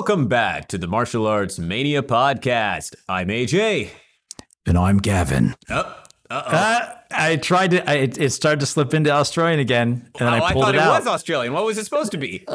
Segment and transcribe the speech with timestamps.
[0.00, 2.94] welcome back to the Martial Arts Mania podcast.
[3.06, 3.90] I'm AJ.
[4.64, 5.54] And I'm Gavin.
[5.68, 5.94] Oh,
[6.30, 7.90] Uh, I tried to.
[7.90, 10.74] I, it, it started to slip into Australian again, and then oh, I I thought
[10.74, 11.52] it it, was Australian.
[11.52, 12.42] What was it supposed to be?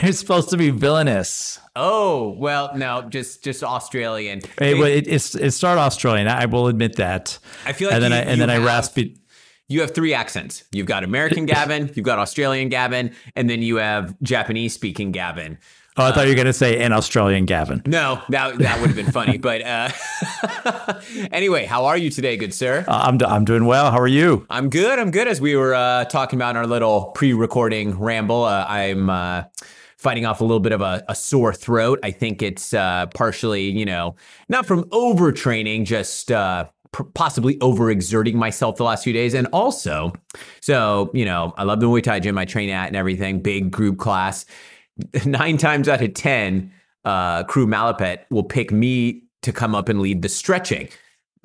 [0.00, 1.58] it's supposed to be villainous.
[1.74, 4.38] oh, well, no, just just Australian.
[4.60, 6.28] It, it, it's it started Australian.
[6.28, 7.36] I will admit that.
[7.66, 9.18] I feel like and then you- I and then I have- rasped it.
[9.66, 10.62] you have three accents.
[10.70, 15.58] You've got American Gavin, you've got Australian Gavin, and then you have Japanese speaking Gavin.
[15.98, 17.82] Oh, I thought you were gonna say an Australian Gavin.
[17.84, 19.36] No, that that would have been funny.
[19.36, 19.90] But uh,
[21.32, 22.84] anyway, how are you today, good sir?
[22.88, 23.90] Uh, I'm do- I'm doing well.
[23.90, 24.46] How are you?
[24.48, 24.98] I'm good.
[24.98, 25.28] I'm good.
[25.28, 29.42] As we were uh, talking about in our little pre-recording ramble, uh, I'm uh,
[29.98, 32.00] fighting off a little bit of a, a sore throat.
[32.02, 34.16] I think it's uh, partially, you know,
[34.48, 36.68] not from overtraining, just uh,
[37.12, 40.14] possibly overexerting myself the last few days, and also,
[40.62, 43.40] so you know, I love the Muay Thai gym I train at and everything.
[43.42, 44.46] Big group class.
[45.26, 46.72] Nine times out of ten,
[47.04, 50.88] uh, Kru Malapet will pick me to come up and lead the stretching.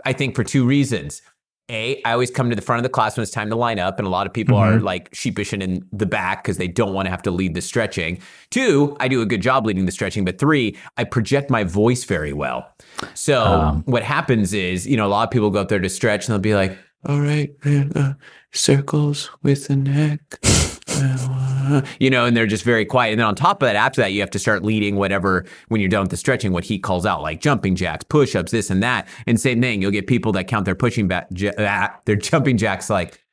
[0.06, 1.22] I think for two reasons.
[1.70, 3.78] A, I always come to the front of the class when it's time to line
[3.78, 6.70] up, and a lot of people are like sheepish and in the back because they
[6.70, 8.20] don't want to have to lead the stretching.
[8.52, 10.24] Two, I do a good job leading the stretching.
[10.24, 12.74] But three, I project my voice very well.
[13.16, 16.26] So what happens is, you know, a lot of people go up there to stretch
[16.26, 18.14] and they'll be like, all right, uh,
[18.54, 20.40] circles with the neck.
[21.02, 23.12] Uh, you know, and they're just very quiet.
[23.12, 25.82] And then on top of that, after that, you have to start leading whatever, when
[25.82, 28.70] you're done with the stretching, what he calls out, like jumping jacks, push ups, this
[28.70, 29.08] and that.
[29.26, 32.58] And same thing, you'll get people that count their pushing back, j- ah, their jumping
[32.58, 33.24] jacks like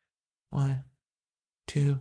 [0.50, 0.82] one,
[1.68, 2.00] two,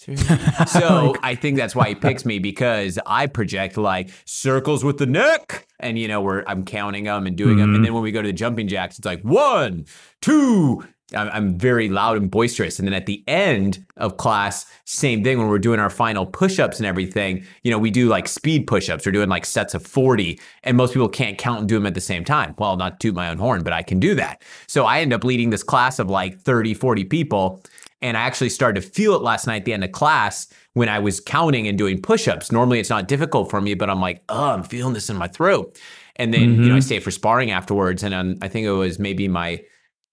[0.00, 0.16] three.
[0.66, 5.06] so I think that's why he picks me because I project like circles with the
[5.06, 5.66] neck.
[5.80, 7.74] And, you know, we're, I'm counting them and doing them.
[7.74, 9.86] And then when we go to the jumping jacks, it's like one,
[10.20, 10.84] two.
[11.14, 12.78] I'm, very loud and boisterous.
[12.78, 16.58] And then at the end of class, same thing when we're doing our final push
[16.58, 19.06] ups and everything, you know, we do like speed push ups.
[19.06, 21.94] We're doing like sets of 40, and most people can't count and do them at
[21.94, 22.54] the same time.
[22.58, 24.42] Well, not toot my own horn, but I can do that.
[24.66, 27.62] So I end up leading this class of like 30, 40 people.
[28.02, 30.90] And I actually started to feel it last night at the end of class when
[30.90, 32.52] I was counting and doing push ups.
[32.52, 35.28] Normally it's not difficult for me, but I'm like, oh, I'm feeling this in my
[35.28, 35.80] throat.
[36.16, 38.02] And then, you know, I stayed for sparring afterwards.
[38.02, 39.64] And um, I think it was maybe my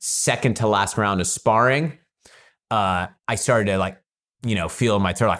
[0.02, 1.98] second to last round of sparring,
[2.70, 3.98] uh, I started to like,
[4.44, 5.38] you know, feel my throat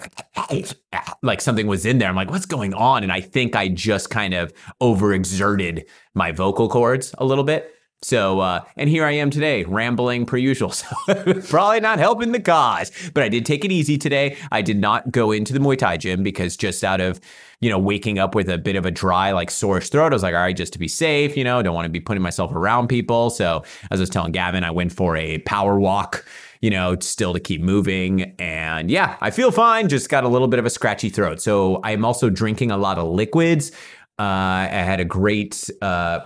[0.50, 0.72] like,
[1.22, 2.08] like something was in there.
[2.08, 3.02] I'm like, what's going on?
[3.02, 5.84] And I think I just kind of overexerted
[6.14, 7.74] my vocal cords a little bit.
[8.04, 10.72] So, uh, and here I am today, rambling per usual.
[11.06, 14.36] So, probably not helping the cause, but I did take it easy today.
[14.50, 17.20] I did not go into the Muay Thai gym because just out of,
[17.62, 20.22] you know, waking up with a bit of a dry, like sore throat, I was
[20.22, 22.52] like, all right, just to be safe, you know, don't want to be putting myself
[22.52, 23.30] around people.
[23.30, 26.26] So, as I was telling Gavin, I went for a power walk,
[26.60, 28.34] you know, still to keep moving.
[28.40, 31.40] And yeah, I feel fine, just got a little bit of a scratchy throat.
[31.40, 33.70] So, I'm also drinking a lot of liquids.
[34.18, 34.22] Uh,
[34.68, 36.20] I had a great, uh,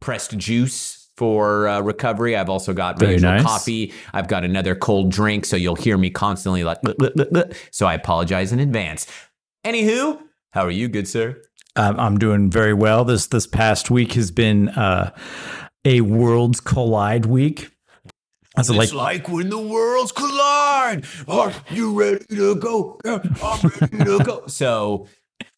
[0.00, 2.36] pressed juice for uh, recovery.
[2.36, 3.42] I've also got Very regular nice.
[3.42, 3.92] coffee.
[4.14, 6.80] I've got another cold drink, so you'll hear me constantly like.
[6.82, 9.06] "Bleh, bleh, bleh, bleh." So I apologize in advance.
[9.68, 10.18] Anywho,
[10.52, 11.42] how are you, good sir?
[11.76, 13.04] Um, I'm doing very well.
[13.04, 15.14] This this past week has been uh,
[15.84, 17.70] a Worlds Collide week.
[18.56, 21.04] It's like like when the worlds collide.
[21.28, 22.98] Are you ready to go?
[23.04, 24.44] Yeah, I'm ready to go.
[24.46, 25.06] so.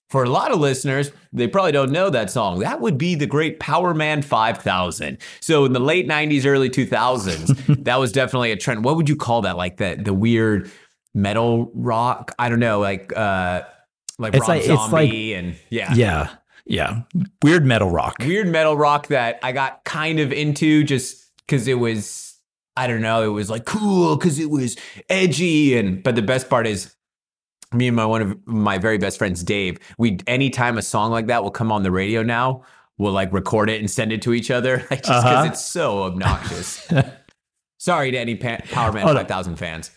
[0.09, 2.59] For a lot of listeners, they probably don't know that song.
[2.59, 5.19] That would be the great Power Man 5000.
[5.39, 8.83] So in the late 90s, early 2000s, that was definitely a trend.
[8.83, 9.57] What would you call that?
[9.57, 10.69] Like the the weird
[11.15, 12.35] metal rock?
[12.41, 13.63] I don't know, like uh
[14.21, 15.93] like It's Rob like- it's Zombie and yeah.
[15.95, 16.29] yeah,
[16.67, 17.03] yeah,
[17.43, 18.17] weird metal rock.
[18.21, 22.37] Weird metal rock that I got kind of into just cuz it was
[22.77, 24.77] I don't know, it was like cool cuz it was
[25.09, 26.95] edgy and but the best part is
[27.73, 31.27] me and my one of my very best friends Dave, we anytime a song like
[31.29, 32.63] that will come on the radio now,
[32.99, 35.45] we'll like record it and send it to each other like, just cuz Uh-huh.
[35.47, 36.87] it's so obnoxious.
[37.79, 39.19] Sorry to any pa- Power Man Oh, no.
[39.21, 39.91] 5000 fans.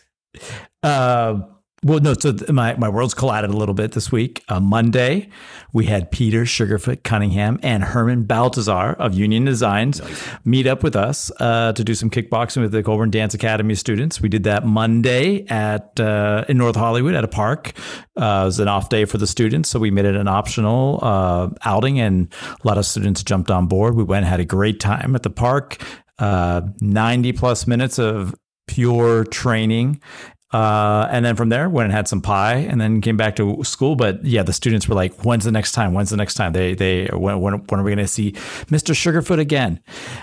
[0.81, 1.42] Uh,
[1.83, 2.13] well, no.
[2.13, 4.44] So my my worlds collided a little bit this week.
[4.47, 5.30] Uh, Monday,
[5.74, 10.01] we had Peter Sugarfoot Cunningham and Herman Baltazar of Union Designs
[10.45, 14.21] meet up with us uh, to do some kickboxing with the Colburn Dance Academy students.
[14.21, 17.74] We did that Monday at uh, in North Hollywood at a park.
[18.15, 21.00] Uh, it was an off day for the students, so we made it an optional
[21.01, 22.33] uh, outing, and
[22.63, 23.95] a lot of students jumped on board.
[23.95, 25.83] We went and had a great time at the park.
[26.19, 28.35] Uh, Ninety plus minutes of
[28.68, 30.01] pure training.
[30.54, 33.64] Uh, and then from there, went and had some pie, and then came back to
[33.64, 33.96] school.
[33.96, 35.94] But yeah, the students were like, "When's the next time?
[35.94, 36.54] When's the next time?
[36.54, 38.34] They they when when, when are we going to see
[38.70, 38.94] Mr.
[38.94, 39.80] Sugarfoot again?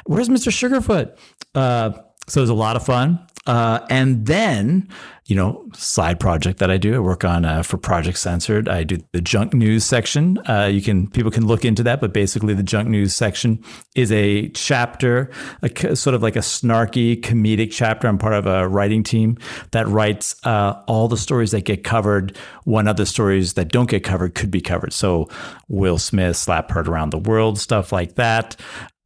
[0.06, 0.50] Where's Mr.
[0.52, 1.16] Sugarfoot?"
[1.54, 1.98] Uh,
[2.28, 3.18] so it was a lot of fun.
[3.46, 4.86] Uh, and then,
[5.24, 8.68] you know, side project that I do, I work on uh, for Project Censored.
[8.68, 10.38] I do the junk news section.
[10.46, 13.64] Uh, you can people can look into that, but basically, the junk news section
[13.96, 15.30] is a chapter,
[15.62, 18.08] a, sort of like a snarky comedic chapter.
[18.08, 19.38] I'm part of a writing team
[19.70, 24.04] that writes uh, all the stories that get covered when other stories that don't get
[24.04, 24.92] covered could be covered.
[24.92, 25.30] So,
[25.68, 28.56] Will Smith slap heard around the world, stuff like that.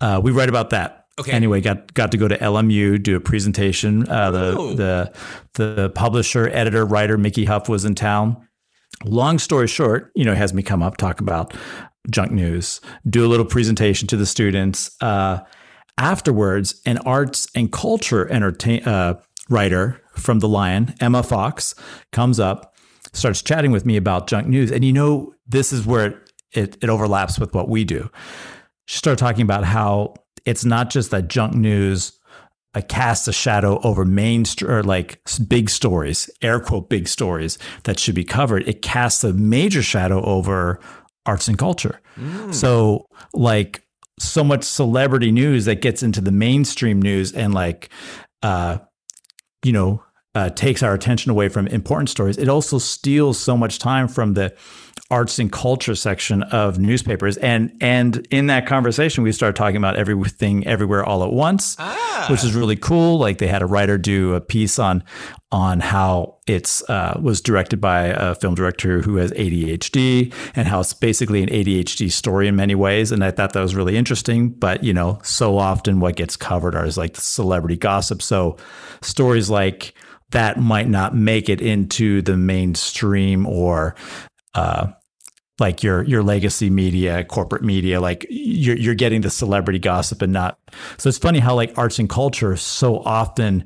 [0.01, 1.33] Uh, we write about that Okay.
[1.33, 4.09] Anyway, got got to go to LMU do a presentation.
[4.09, 4.75] Uh, the Oh.
[4.75, 5.13] the
[5.55, 8.37] the publisher, editor, writer Mickey Huff was in town.
[9.05, 11.55] Long story short, you know, has me come up talk about
[12.11, 14.91] junk news, do a little presentation to the students.
[15.01, 15.39] Uh,
[15.99, 19.15] afterwards, an arts and culture entertain uh,
[19.49, 21.75] writer from the Lion, Emma Fox,
[22.13, 22.75] comes up,
[23.13, 26.17] starts chatting with me about junk news, and you know, this is where it
[26.53, 28.09] it, it overlaps with what we do.
[28.87, 30.15] She started talking about how
[30.45, 32.13] it's not just that junk news
[32.75, 37.59] uh, casts a shadow over main st- or like big stories, air quote big stories
[37.85, 38.67] that should be covered.
[38.69, 40.81] It casts a major shadow over
[41.27, 42.01] arts and culture.
[42.53, 43.87] So like
[44.19, 47.89] so much celebrity news that gets into the mainstream news and like
[48.43, 48.79] uh
[49.65, 50.03] you know
[50.37, 52.39] uh, takes our attention away from important stories.
[52.39, 54.53] It also steals so much time from the
[55.11, 57.37] arts and culture section of newspapers.
[57.37, 62.27] And and in that conversation, we started talking about everything, everywhere, all at once, Ah.
[62.31, 63.19] which is really cool.
[63.19, 65.05] Like they had a writer do a piece on
[65.53, 70.81] on how it's uh, was directed by a film director who has ADHD and how
[70.81, 73.13] it's basically an ADHD story in many ways.
[73.13, 74.49] And I thought that was really interesting.
[74.49, 78.23] But you know, so often what gets covered are is like celebrity gossip.
[78.23, 78.57] So
[79.03, 79.95] stories like
[80.31, 83.95] that might not make it into the mainstream or
[84.55, 84.89] uh,
[85.61, 90.33] like your your legacy media, corporate media, like you're you're getting the celebrity gossip and
[90.33, 90.59] not.
[90.99, 93.65] So it's funny how like arts and culture so often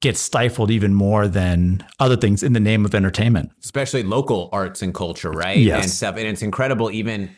[0.00, 3.50] gets stifled even more than other things in the name of entertainment.
[3.62, 5.58] especially local arts and culture, right?
[5.58, 5.82] Yes.
[5.84, 6.16] And stuff.
[6.16, 7.30] And it's incredible, even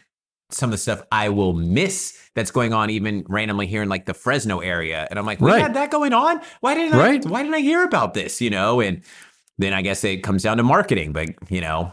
[0.50, 4.06] some of the stuff I will miss that's going on even randomly here in like
[4.06, 5.06] the Fresno area.
[5.10, 5.60] And I'm like, we Right.
[5.60, 6.40] had that going on?
[6.60, 7.26] Why didn't Right.
[7.26, 8.40] I why didn't I hear about this?
[8.40, 9.02] You know, and
[9.58, 11.92] then I guess it comes down to marketing, but you know,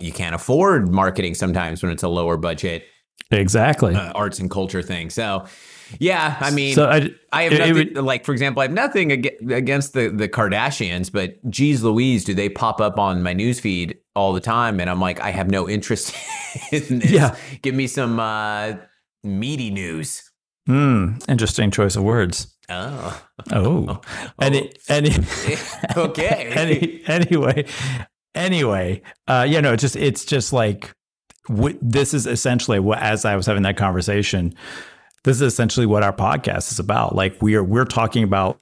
[0.00, 2.84] you can't afford marketing sometimes when it's a lower budget
[3.30, 3.94] Exactly.
[3.94, 5.10] uh, arts and culture thing.
[5.10, 5.46] So
[5.98, 8.72] yeah, I mean so I, I have it- it would- like, for example, I have
[8.72, 13.34] nothing ag- against the, the Kardashians, but geez Louise, do they pop up on my
[13.34, 14.80] newsfeed all the time?
[14.80, 16.14] And I'm like, I have no interest
[16.72, 17.10] in this.
[17.10, 17.36] Yeah.
[17.62, 18.74] Give me some uh,
[19.24, 20.22] meaty news.
[20.66, 22.52] Hmm, interesting choice of words.
[22.68, 24.00] Oh, Oh,
[24.40, 25.10] any any
[25.96, 26.50] okay.
[26.56, 27.64] any anyway
[28.36, 30.92] anyway uh you know it's just it's just like
[31.48, 34.54] w- this is essentially what as i was having that conversation
[35.24, 38.58] this is essentially what our podcast is about like we are we're talking about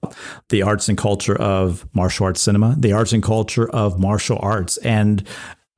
[0.48, 4.76] the arts and culture of martial arts cinema the arts and culture of martial arts
[4.78, 5.26] and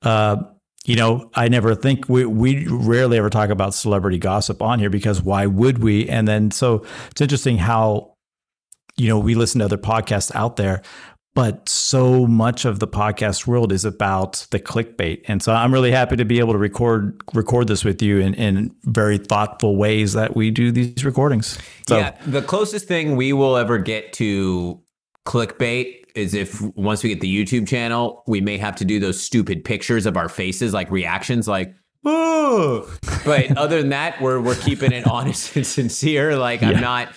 [0.03, 0.37] uh
[0.87, 4.89] you know, I never think we we rarely ever talk about celebrity gossip on here
[4.89, 6.09] because why would we?
[6.09, 8.15] And then so it's interesting how
[8.97, 10.83] you know, we listen to other podcasts out there,
[11.37, 15.21] but so much of the podcast world is about the clickbait.
[15.29, 18.33] And so I'm really happy to be able to record record this with you in,
[18.33, 21.59] in very thoughtful ways that we do these recordings.
[21.87, 24.81] So yeah, the closest thing we will ever get to
[25.27, 29.23] clickbait is if once we get the YouTube channel, we may have to do those
[29.23, 31.75] stupid pictures of our faces, like reactions, like
[32.07, 32.91] oh.
[33.27, 36.35] But other than that, we're we're keeping it honest and sincere.
[36.35, 36.71] Like Yeah.
[36.71, 37.09] I'm not.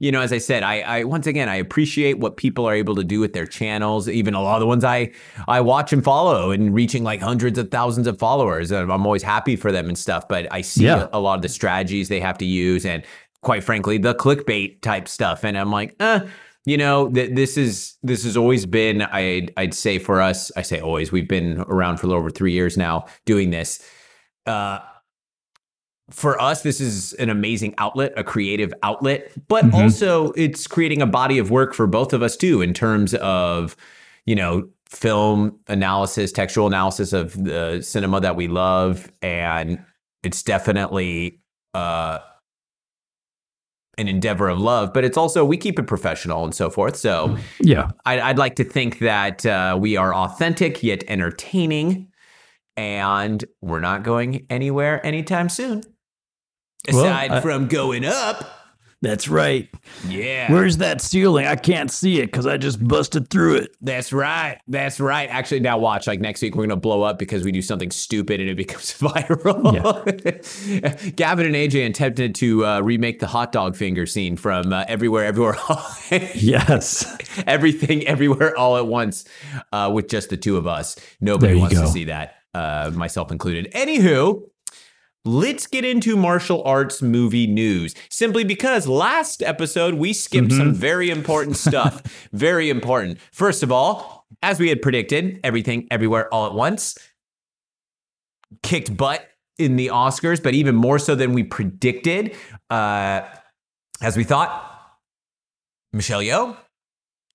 [0.00, 2.94] You know, as I said, I, I once again I appreciate what people are able
[2.94, 4.08] to do with their channels.
[4.08, 5.10] Even a lot of the ones I
[5.48, 8.70] I watch and follow, and reaching like hundreds of thousands of followers.
[8.70, 10.28] And I'm always happy for them and stuff.
[10.28, 11.08] But I see Yeah.
[11.12, 13.02] a, a lot of the strategies they have to use, and
[13.42, 15.44] quite frankly, the clickbait type stuff.
[15.44, 16.20] And I'm like, uh,
[16.64, 19.02] you know, th- this is this has always been.
[19.02, 21.10] I'd I'd say for us, I say always.
[21.10, 23.82] We've been around for a little over three years now doing this.
[24.46, 24.78] Uh,
[26.10, 29.74] for us, this is an amazing outlet, a creative outlet, but Mhm.
[29.74, 33.76] also it's creating a body of work for both of us too, in terms of,
[34.24, 39.12] you know, film analysis, textual analysis of the cinema that we love.
[39.20, 39.78] And
[40.22, 41.40] it's definitely
[41.74, 42.18] uh,
[43.98, 46.96] an endeavor of love, but it's also, we keep it professional and so forth.
[46.96, 52.08] So yeah, I'd, I'd like to think that uh, we are authentic yet entertaining,
[52.76, 55.82] and we're not going anywhere anytime soon.
[56.92, 58.54] Well, Aside I- from going up.
[59.00, 59.68] That's right.
[60.08, 60.50] Yeah.
[60.52, 61.46] Where's that ceiling?
[61.46, 63.76] I can't see it because I just busted through it.
[63.80, 64.58] That's right.
[64.66, 65.28] That's right.
[65.30, 66.08] Actually, now watch.
[66.08, 68.92] Like next week, we're gonna blow up because we do something stupid and it becomes
[68.98, 69.62] viral.
[71.16, 75.26] Gavin and AJ attempted to uh, remake the hot dog finger scene from uh, Everywhere,
[75.26, 75.54] Everywhere,
[76.34, 77.16] yes.
[77.46, 79.24] Everything, Everywhere, all at once,
[79.72, 80.96] uh, with just the two of us.
[81.20, 81.82] Nobody wants go.
[81.82, 83.72] to see that, uh, myself included.
[83.74, 84.42] Anywho,
[85.28, 87.94] Let's get into martial arts movie news.
[88.08, 90.56] Simply because last episode we skipped mm-hmm.
[90.56, 92.02] some very important stuff.
[92.32, 93.18] very important.
[93.30, 96.96] First of all, as we had predicted, everything, everywhere, all at once
[98.62, 102.34] kicked butt in the Oscars, but even more so than we predicted.
[102.70, 103.20] Uh,
[104.00, 104.96] as we thought,
[105.92, 106.56] Michelle Yeoh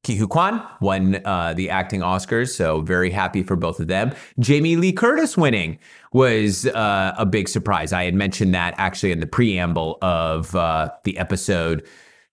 [0.04, 4.14] Ke Huy Quan won uh, the acting Oscars, so very happy for both of them.
[4.38, 5.80] Jamie Lee Curtis winning
[6.14, 7.92] was uh, a big surprise.
[7.92, 11.86] I had mentioned that actually in the preamble of uh, the episode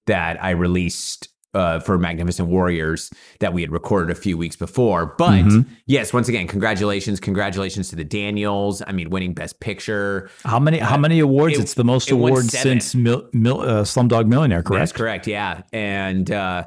[0.06, 3.10] that I released uh, for Magnificent Warriors
[3.40, 5.14] that we had recorded a few weeks before.
[5.18, 5.72] But mm-hmm.
[5.86, 8.82] yes, once again, congratulations, congratulations to the Daniels.
[8.86, 10.30] I mean, winning Best Picture.
[10.44, 10.78] How many?
[10.78, 11.58] how many awards?
[11.58, 14.62] It, it's the most it awards since Mil, Mil, uh, Slumdog Millionaire.
[14.62, 14.80] Correct.
[14.80, 15.26] That's correct.
[15.26, 16.66] Yeah, and uh,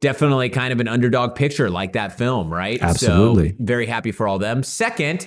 [0.00, 2.80] definitely kind of an underdog picture like that film, right?
[2.80, 3.50] Absolutely.
[3.50, 4.62] So very happy for all them.
[4.62, 5.26] Second,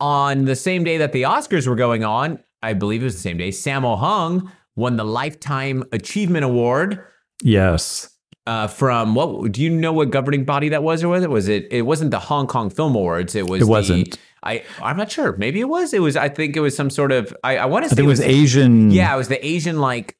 [0.00, 3.20] on the same day that the Oscars were going on, I believe it was the
[3.20, 7.02] same day, Sammo Hung won the Lifetime Achievement Award.
[7.42, 8.10] Yes.
[8.46, 11.48] Uh, from what do you know what governing body that was or was it was
[11.48, 14.96] it it wasn't the Hong Kong Film Awards it was it wasn't the, I I'm
[14.96, 17.56] not sure maybe it was it was I think it was some sort of I,
[17.56, 19.80] I want to say I think it was, was Asian yeah it was the Asian
[19.80, 20.16] like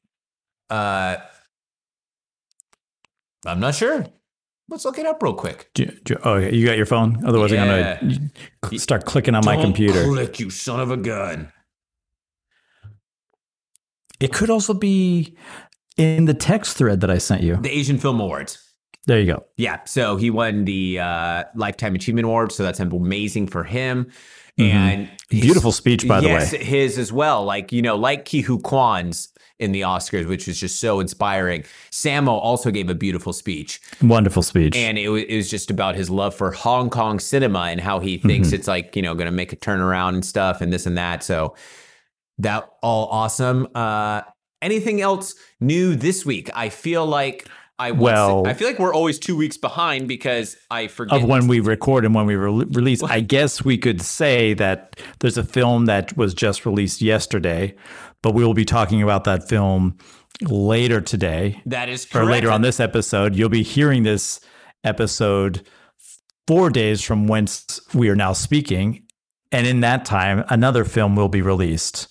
[0.69, 1.15] uh
[3.45, 4.05] I'm not sure.
[4.69, 5.69] Let's look it up real quick.
[5.73, 7.23] Do, do, oh, you got your phone?
[7.25, 7.97] Otherwise, yeah.
[8.01, 8.31] I'm
[8.61, 10.03] gonna start clicking on Don't my computer.
[10.03, 11.51] Click, you son of a gun.
[14.19, 15.37] It could also be
[15.95, 17.55] in the text thread that I sent you.
[17.57, 18.61] The Asian Film Awards.
[19.05, 19.45] There you go.
[19.55, 19.79] Yeah.
[19.85, 22.51] So he won the uh, Lifetime Achievement Award.
[22.51, 24.11] So that's amazing for him.
[24.59, 24.77] Mm-hmm.
[24.77, 26.63] And beautiful speech, by yes, the way.
[26.63, 27.45] His as well.
[27.45, 29.29] Like, you know, like Ke Huy Quan's
[29.59, 31.63] in the Oscars, which was just so inspiring.
[31.91, 33.81] Sammo also gave a beautiful speech.
[34.01, 34.75] Wonderful speech.
[34.75, 37.99] And it was, it was just about his love for Hong Kong cinema and how
[37.99, 38.55] he thinks mm-hmm.
[38.55, 41.23] it's like, you know, going to make a turnaround and stuff and this and that.
[41.23, 41.55] So
[42.37, 43.67] that all awesome.
[43.73, 44.21] Uh,
[44.61, 46.49] anything else new this week?
[46.53, 47.47] I feel like
[47.79, 51.29] I well, say, I feel like we're always two weeks behind because I forget of
[51.29, 53.03] when we record and when we re- release.
[53.03, 57.75] I guess we could say that there's a film that was just released yesterday
[58.27, 59.97] but we will be talking about that film
[60.41, 61.61] later today.
[61.65, 62.27] That is correct.
[62.27, 63.37] Or later on this episode.
[63.37, 64.41] You'll be hearing this
[64.83, 65.65] episode
[66.45, 69.05] four days from whence we are now speaking.
[69.53, 72.09] And in that time, another film will be released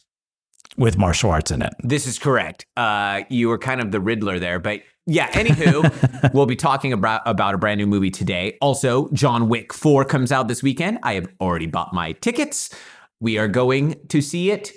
[0.79, 1.75] with martial arts in it.
[1.81, 2.65] This is correct.
[2.79, 5.31] Uh, you were kind of the Riddler there, but yeah.
[5.33, 8.57] Anywho, we'll be talking about about a brand new movie today.
[8.63, 10.99] Also, John Wick Four comes out this weekend.
[11.03, 12.75] I have already bought my tickets.
[13.21, 14.73] We are going to see it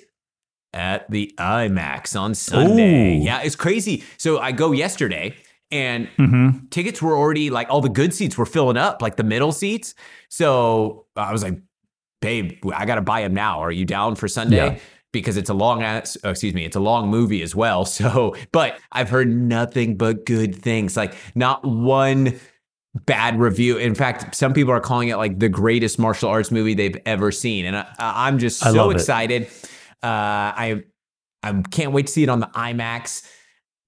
[0.74, 3.18] at the IMAX on Sunday.
[3.18, 3.24] Ooh.
[3.24, 4.04] Yeah, it's crazy.
[4.18, 5.36] So I go yesterday
[5.72, 6.68] and mm-hmm.
[6.70, 9.96] tickets were already like all the good seats were filling up, like the middle seats.
[10.30, 11.60] So I was like,
[12.22, 13.60] babe, I got to buy them now.
[13.60, 14.74] Are you down for Sunday?
[14.74, 14.80] Yeah.
[15.12, 17.86] Because it's a long, excuse me, it's a long movie as well.
[18.00, 20.96] So, but I've heard nothing but good things.
[20.96, 22.40] Like not one
[23.06, 23.78] bad review.
[23.78, 27.32] In fact, some people are calling it like the greatest martial arts movie they've ever
[27.32, 29.44] seen, and I, am just so excited.
[29.44, 29.69] It.
[30.02, 30.84] Uh, I
[31.44, 33.26] I can't wait to see it on the IMAX.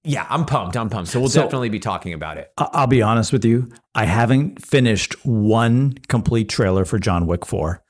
[0.03, 0.75] Yeah, I'm pumped.
[0.75, 1.11] I'm pumped.
[1.11, 2.51] So we'll so, definitely be talking about it.
[2.57, 3.69] I'll be honest with you.
[3.93, 7.83] I haven't finished one complete trailer for John Wick 4.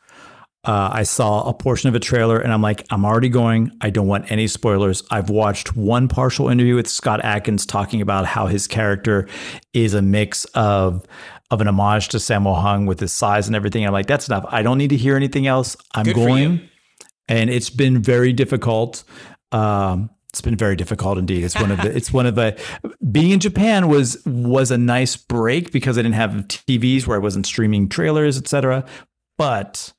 [0.64, 3.72] Uh, I saw a portion of a trailer and I'm like, I'm already going.
[3.82, 5.04] I don't want any spoilers.
[5.10, 9.28] I've watched one partial interview with Scott Adkins talking about how his character
[9.74, 11.06] is a mix of
[11.50, 13.86] of an homage to Sammo Hung with his size and everything.
[13.86, 14.46] I'm like, that's enough.
[14.48, 15.76] I don't need to hear anything else.
[15.94, 16.70] I'm Good going
[17.32, 19.04] and it's been very difficult.
[19.54, 21.44] Um, it's been very difficult indeed.
[21.44, 21.92] It's one of the.
[21.96, 22.60] It's one of the.
[23.12, 27.20] Being in Japan was was a nice break because I didn't have TVs where I
[27.20, 28.86] wasn't streaming trailers, etc.
[29.38, 29.94] But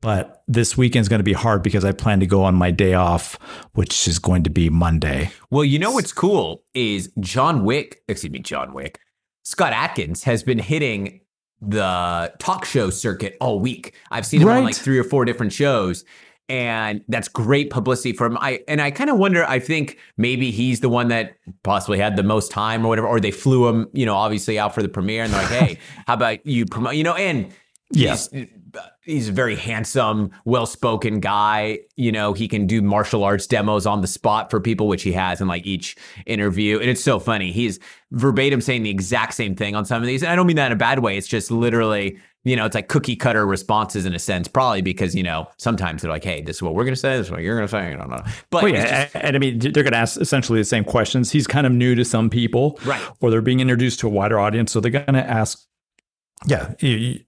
[0.00, 2.70] but this weekend is going to be hard because I plan to go on my
[2.70, 3.38] day off,
[3.72, 5.30] which is going to be Monday.
[5.50, 8.02] Well, you know what's cool is John Wick.
[8.08, 9.00] Excuse me, John Wick.
[9.44, 11.20] Scott Adkins has been hitting
[11.60, 13.94] the talk show circuit all week.
[14.10, 14.58] I've seen him right.
[14.58, 16.04] on like three or four different shows
[16.48, 18.36] and that's great publicity for him.
[18.40, 19.44] I and I kind of wonder.
[19.44, 23.20] I think maybe he's the one that possibly had the most time or whatever, or
[23.20, 26.14] they flew him, you know, obviously out for the premiere, and they're like, "Hey, how
[26.14, 27.52] about you promote?" You know, and
[27.90, 28.28] yes.
[29.02, 31.80] He's a very handsome, well-spoken guy.
[31.96, 35.12] You know, he can do martial arts demos on the spot for people, which he
[35.12, 36.78] has in like each interview.
[36.78, 37.52] And it's so funny.
[37.52, 37.78] He's
[38.12, 40.22] verbatim saying the exact same thing on some of these.
[40.22, 41.16] And I don't mean that in a bad way.
[41.16, 45.14] It's just literally, you know, it's like cookie cutter responses in a sense, probably because,
[45.14, 47.30] you know, sometimes they're like, hey, this is what we're going to say, this is
[47.30, 47.92] what you're going to say.
[47.92, 48.22] I don't know.
[48.50, 51.30] But Well, yeah, just- and I mean, they're going to ask essentially the same questions.
[51.30, 53.02] He's kind of new to some people, Right.
[53.20, 55.58] Or they're being introduced to a wider audience, so they're going to ask.
[56.46, 56.74] Yeah.
[56.80, 57.20] you-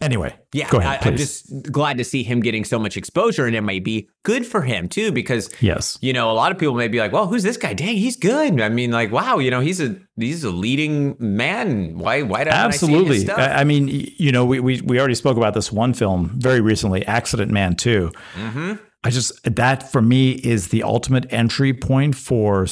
[0.00, 3.46] anyway, Yeah, Go ahead, I, I'm just glad to see him getting so much exposure,
[3.46, 5.98] and it may be good for him too, because yes.
[6.00, 7.74] you know a lot of people may be like, "Well, who's this guy?
[7.74, 11.98] Dang, he's good." I mean, like, wow, you know, he's a he's a leading man.
[11.98, 13.30] Why why don't I see his Absolutely.
[13.30, 16.60] I, I mean, you know, we, we we already spoke about this one film very
[16.60, 18.10] recently, Accident Man 2.
[18.34, 18.74] mm-hmm.
[19.04, 22.66] I just that for me is the ultimate entry point for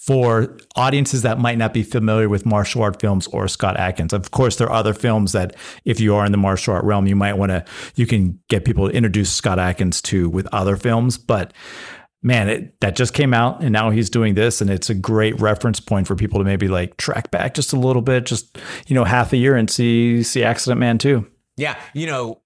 [0.00, 4.14] for audiences that might not be familiar with martial art films or Scott Adkins.
[4.14, 5.54] Of course, there are other films that
[5.84, 7.62] if you are in the martial art realm, you might want to
[7.96, 11.52] you can get people to introduce Scott Adkins to with other films, but
[12.22, 15.38] man, it, that just came out and now he's doing this and it's a great
[15.38, 18.94] reference point for people to maybe like track back just a little bit, just you
[18.94, 21.26] know, half a year and see see Accident Man too.
[21.58, 22.40] Yeah, you know,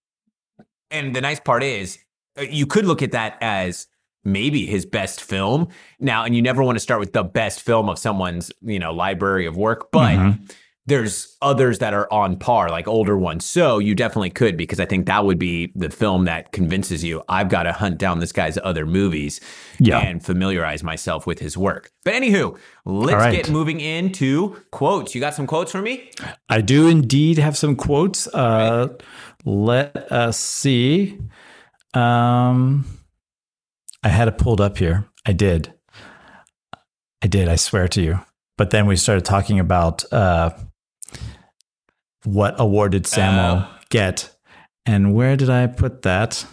[0.90, 1.98] and the nice part is
[2.36, 3.86] uh, you could look at that as
[4.24, 5.68] maybe his best film
[6.00, 8.92] now, and you never want to start with the best film of someone's you know
[8.92, 10.16] library of work, but.
[10.16, 10.50] Mhm.
[10.86, 13.46] There's others that are on par, like older ones.
[13.46, 17.22] So you definitely could, because I think that would be the film that convinces you
[17.26, 19.40] I've got to hunt down this guy's other movies
[19.78, 20.00] Yeah.
[20.00, 21.90] and familiarize myself with his work.
[22.04, 23.32] But anywho, let's right.
[23.34, 25.14] get moving into quotes.
[25.14, 26.10] You got some quotes for me?
[26.50, 28.26] I do indeed have some quotes.
[28.26, 28.88] Uh,
[29.46, 31.18] Let us see.
[31.94, 32.84] Um,
[34.04, 35.08] I had it pulled up here.
[35.26, 35.72] I did.
[37.22, 37.48] I did.
[37.48, 38.20] I swear to you.
[38.58, 40.50] But then we started talking about uh,
[42.24, 43.78] what award did Sammo Oh.
[43.90, 44.30] get,
[44.86, 46.44] and where did I put that?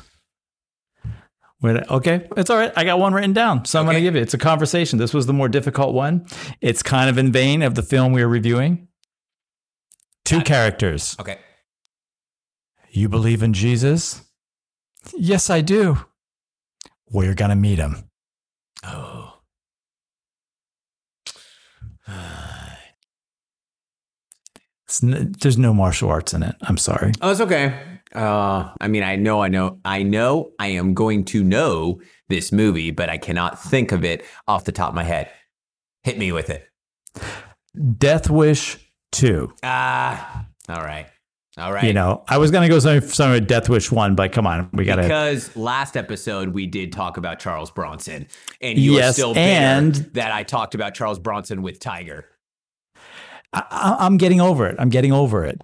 [1.59, 2.71] Where did, okay, it's all right.
[2.75, 4.21] I got one written down, so I'm going to give it.
[4.23, 4.97] It's a conversation.
[4.97, 6.25] This was the more difficult one.
[6.59, 8.87] It's kind of in vein of the film we are reviewing.
[10.25, 10.45] Two Got it.
[10.47, 11.15] characters.
[11.19, 11.37] Okay.
[12.89, 14.23] You believe in Jesus?
[15.15, 15.97] Yes, I do.
[17.11, 18.09] We're going to meet him.
[18.83, 19.39] Oh.
[25.03, 26.55] N- there's no martial arts in it.
[26.61, 27.11] I'm sorry.
[27.21, 27.79] Oh, it's okay.
[28.13, 32.51] Uh, I mean, I know, I know, I know, I am going to know this
[32.51, 35.29] movie, but I cannot think of it off the top of my head.
[36.03, 36.67] Hit me with it.
[37.97, 38.77] Death Wish
[39.13, 39.53] 2.
[39.63, 41.07] Ah, all right,
[41.57, 41.83] all right.
[41.83, 44.47] You know, I was going to go somewhere, somewhere with Death Wish 1, but come
[44.47, 44.69] on.
[44.73, 45.01] We got to.
[45.03, 48.27] because last episode we did talk about Charles Bronson,
[48.61, 52.25] and you are Yes, still bitter and- that I talked about Charles Bronson with Tiger.
[53.53, 54.77] I, I'm getting over it.
[54.79, 55.61] I'm getting over it.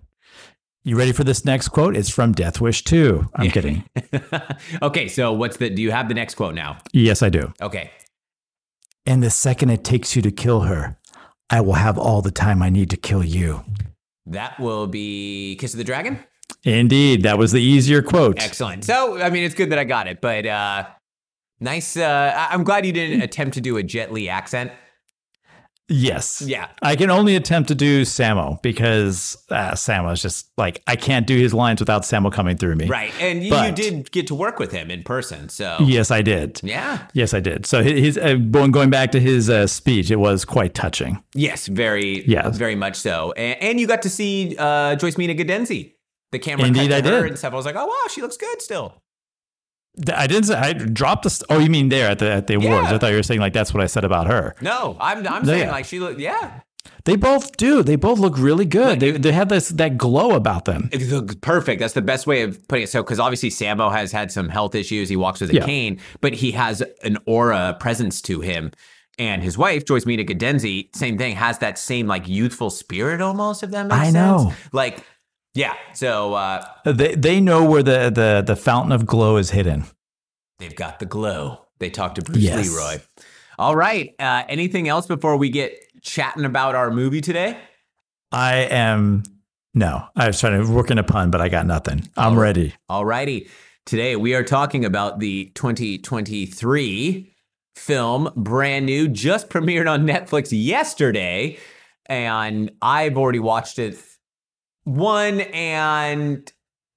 [0.83, 1.95] You ready for this next quote?
[1.97, 3.29] It's from Death Wish 2.
[3.35, 3.83] I'm kidding.
[4.81, 5.69] okay, so what's the?
[5.69, 6.77] Do you have the next quote now?
[6.93, 7.53] Yes, I do.
[7.61, 7.91] Okay.
[9.05, 10.97] And the second it takes you to kill her,
[11.49, 13.63] I will have all the time I need to kill you.
[14.31, 16.19] That will be Kiss of the Dragon.
[16.63, 18.41] Indeed, that was the easier quote.
[18.41, 18.83] Excellent.
[18.83, 20.87] So, I mean, it's good that I got it, but uh,
[21.59, 21.95] nice.
[21.97, 24.71] Uh, I- I'm glad you didn't attempt to do a Jet Li accent.
[25.89, 26.41] Yes.
[26.41, 26.67] Yeah.
[26.81, 31.25] I can only attempt to do Sammo because uh, Sammo is just like I can't
[31.25, 32.87] do his lines without Sammo coming through me.
[32.87, 33.13] Right.
[33.21, 35.47] And you, you did get to work with him in person.
[35.49, 36.59] So, Yes, I did.
[36.63, 37.07] yeah.
[37.13, 37.65] Yes, I did.
[37.65, 41.23] So his uh, going going back to his uh, speech, it was quite touching.
[41.33, 42.57] Yes, very, Yes.
[42.57, 43.31] very much so.
[43.37, 45.93] And, and you got to see uh, Joyce Mina Godenzi.
[46.33, 47.29] The camera Indeed, cut I her did.
[47.29, 47.53] and stuff.
[47.53, 49.01] I was like, oh wow, she looks good still.
[50.13, 51.29] I didn't say I dropped the.
[51.29, 52.87] St- oh, you mean there at the at the awards?
[52.89, 52.95] Yeah.
[52.95, 54.55] I thought you were saying like that's what I said about her.
[54.61, 56.59] No, I'm, I'm No, saying like she looked, yeah,
[57.05, 57.83] They both do.
[57.83, 58.99] They both look really good.
[58.99, 60.89] They they have this that glow about them.
[60.91, 61.79] It looks perfect.
[61.79, 62.89] That's the best way of putting it.
[62.89, 65.09] So, because obviously Sammo has had some health issues.
[65.09, 65.65] He walks with a Yeah.
[65.65, 68.71] cane, but he has an aura presence to him.
[69.19, 73.63] And his wife, Joyce Mina Godenzi, same thing, has that same like youthful spirit almost,
[73.63, 74.13] if that makes I sense.
[74.13, 74.53] know.
[74.73, 75.03] Like,
[75.57, 75.73] yeah.
[75.93, 79.85] So uh, They they know where the the the fountain of glow is hidden.
[80.59, 81.65] they've got the glow.
[81.79, 82.69] They talked to Bruce Yes.
[82.69, 82.99] Leroy.
[83.59, 84.13] All right.
[84.19, 87.57] Uh, anything else before we get chatting about our movie today?
[88.31, 89.23] I am
[89.73, 90.05] no.
[90.15, 92.07] I was trying to work in a pun, but I got nothing.
[92.17, 92.41] I'm Oh.
[92.41, 92.73] ready.
[92.89, 93.49] Alrighty.
[93.85, 97.33] Today we are talking about the 2023
[97.75, 101.57] film, brand new, just premiered on Netflix yesterday.
[102.07, 103.95] And I've already watched it
[104.87, 106.51] one and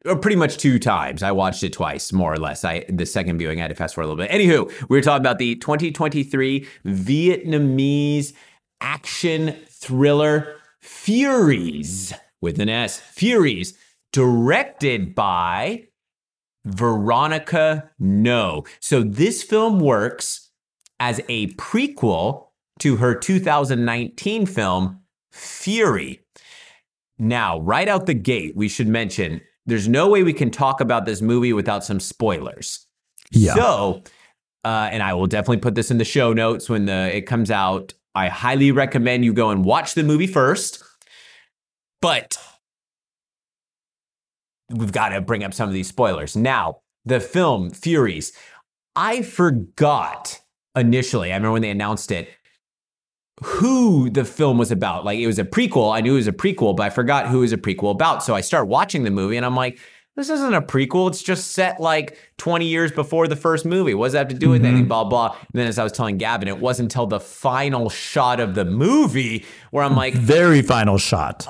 [0.06, 1.22] or pretty much two times.
[1.22, 2.64] I watched it twice, more or less.
[2.64, 4.30] I the second viewing I had to fast forward a little bit.
[4.30, 8.32] Anywho, we were talking about the 2023 Vietnamese
[8.80, 12.98] action thriller Furies with an S.
[12.98, 13.76] Furies.
[14.12, 15.86] directed by
[16.64, 18.66] Veronica Ngo.
[18.80, 20.50] So this film works
[20.98, 22.46] as a prequel
[22.80, 25.00] to her 2019 film,
[25.30, 26.20] Fury.
[27.20, 31.04] Now, right out the gate, we should mention there's no way we can talk about
[31.04, 32.86] this movie without some spoilers.
[33.30, 33.54] Yeah.
[33.54, 34.02] So,
[34.64, 37.50] uh, and I will definitely put this in the show notes when the it comes
[37.50, 37.92] out.
[38.14, 40.82] I highly recommend you go and watch the movie first.
[42.00, 42.38] But
[44.70, 46.34] we've got to bring up some of these spoilers.
[46.34, 48.32] Now, the film Furies,
[48.96, 50.40] I forgot
[50.74, 51.32] initially.
[51.32, 52.30] I remember when they announced it
[53.42, 55.04] who the film was about.
[55.04, 55.94] Like it was a prequel.
[55.94, 58.22] I knew it was a prequel, but I forgot who it was a prequel about.
[58.22, 59.78] So I start watching the movie and I'm like,
[60.16, 61.08] this isn't a prequel.
[61.08, 63.94] It's just set like 20 years before the first movie.
[63.94, 64.66] What does that have to do with Mm-hmm.
[64.66, 64.88] anything?
[64.88, 65.28] Blah, blah.
[65.38, 68.64] And then as I was telling Gavin, it wasn't until the final shot of the
[68.64, 71.46] movie where I'm like, Very final shot.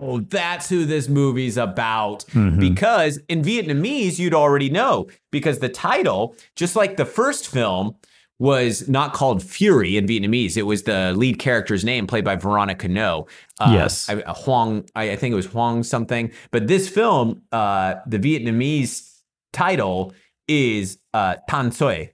[0.00, 2.24] oh, that's who this movie's about.
[2.32, 2.58] Mhm.
[2.58, 7.94] Because in Vietnamese, you'd already know because the title, just like the first film,
[8.38, 10.56] was not called Fury in Vietnamese.
[10.56, 13.28] It was the lead character's name, played by Veronica Ngo.
[13.60, 14.08] Uh, Yes.
[14.08, 14.84] I, uh, Huang.
[14.96, 16.32] I, I think it was Huang something.
[16.50, 19.20] But this film, uh, the Vietnamese
[19.52, 20.12] title
[20.48, 22.12] is uh, Tan Soi,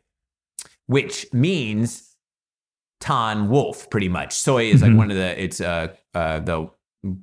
[0.87, 2.15] which means
[3.01, 4.35] Tan Wolf, pretty much.
[4.35, 4.97] Soi is like Mhm.
[4.97, 6.69] one of the it's uh, uh, the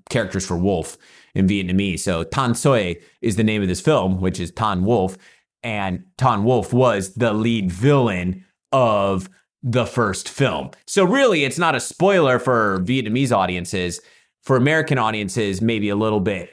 [0.10, 0.98] characters for wolf
[1.36, 2.00] in Vietnamese.
[2.00, 5.18] So Tan Soi is the name of this film, which is Tan Wolf,
[5.64, 9.30] and Tan Wolf was the lead villain of
[9.64, 10.72] the first film.
[10.86, 14.00] So really, it's not a spoiler for Vietnamese audiences.
[14.44, 16.52] For American audiences, maybe a little bit.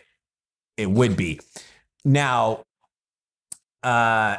[0.78, 1.40] It would be.
[2.06, 2.62] Now,
[3.82, 4.38] uh,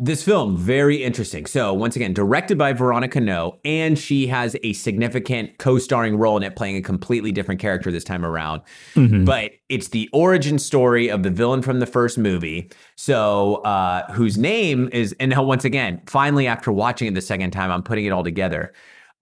[0.00, 1.44] this film very interesting.
[1.44, 6.44] So once again, directed by Veronica Ngo, and she has a significant co-starring role in
[6.44, 8.62] it, playing a completely different character this time around.
[8.94, 9.24] Mhm.
[9.24, 12.70] But it's the origin story of the villain from the first movie.
[12.96, 17.50] So uh, whose name is, and now once again, finally after watching it the second
[17.50, 18.72] time, I'm putting it all together.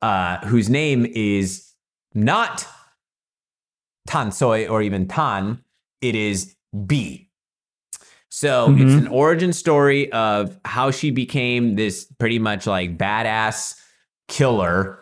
[0.03, 1.73] Uh, whose name is
[2.15, 2.67] not
[4.07, 5.63] Tan Soi or even Tan.
[6.03, 7.26] It is Bi.
[8.37, 8.99] So it's Mhm.
[8.99, 13.75] an origin story of how she became this pretty much like badass
[14.29, 14.99] killer,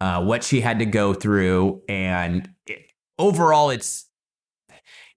[0.00, 2.86] uh, what she had to go through, and it,
[3.18, 4.06] overall, it's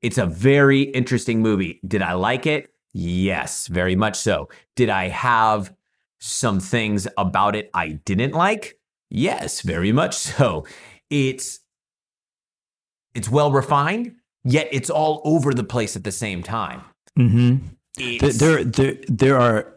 [0.01, 1.79] it's a very interesting movie.
[1.87, 2.73] Did I like it?
[2.91, 4.49] Yes, very much so.
[4.75, 5.73] Did I have
[6.19, 8.79] some things about it I didn't like?
[9.09, 10.65] Yes, very much so.
[11.09, 11.61] It's
[13.15, 16.81] it's well refined, yet it's all over the place at the same time.
[17.17, 17.61] Mhm.
[18.37, 19.73] There, there, there are.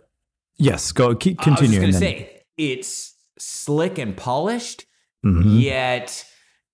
[0.59, 4.85] Yes, go keep I was gonna say it's slick and polished,
[5.24, 5.61] Mhm.
[5.62, 6.24] yet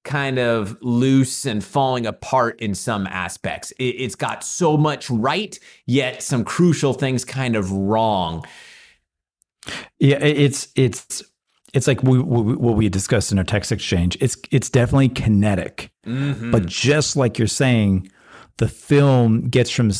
[0.03, 3.71] kind of loose and falling apart in some aspects.
[3.73, 8.45] It, it's got so much right, yet some crucial things kind of wrong.
[9.99, 11.23] Yeah, it's it's
[11.75, 14.17] it's like we, we, what we discussed in our text exchange.
[14.21, 16.51] It's it's definitely kinetic, Mhm.
[16.53, 18.11] but just like you're saying,
[18.59, 19.91] the film gets from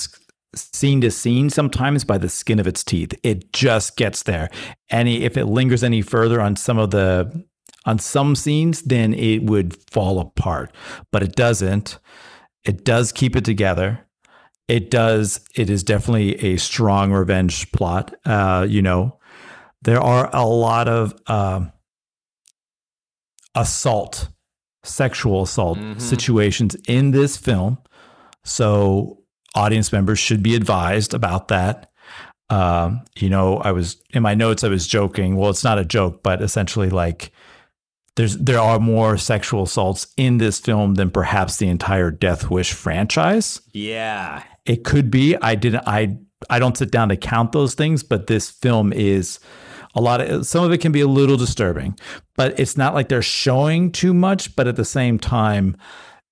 [0.55, 3.13] scene to scene sometimes by the skin of its teeth.
[3.23, 4.49] It just gets there.
[4.91, 7.45] Any if it lingers any further on some of the
[7.85, 10.75] on some scenes, then it would fall apart.
[11.13, 11.99] But it doesn't.
[12.65, 14.01] It does keep it together.
[14.67, 15.41] It does.
[15.55, 18.15] It is definitely a strong revenge plot.
[18.25, 19.19] Uh, you know,
[19.83, 21.71] there are a lot of um
[23.55, 24.29] assault,
[24.83, 26.01] sexual assault Mhm.
[26.01, 27.79] situations in this film.
[28.45, 29.16] So
[29.57, 31.91] audience members should be advised about that.
[32.49, 34.63] Um, you know, I was in my notes.
[34.63, 35.37] I was joking.
[35.37, 37.33] Well, it's not a joke, but essentially, like
[38.15, 42.73] there's there are more sexual assaults in this film than perhaps the entire Death Wish
[42.73, 43.61] franchise.
[43.73, 44.43] yeah.
[44.65, 45.37] It could be.
[45.37, 45.85] I didn't.
[45.87, 46.19] I
[46.51, 49.39] I don't sit down to count those things, but this film is
[49.95, 51.97] a lot of some of it can be a little disturbing,
[52.37, 54.57] but it's not like they're showing too much.
[54.57, 55.77] But at the same time,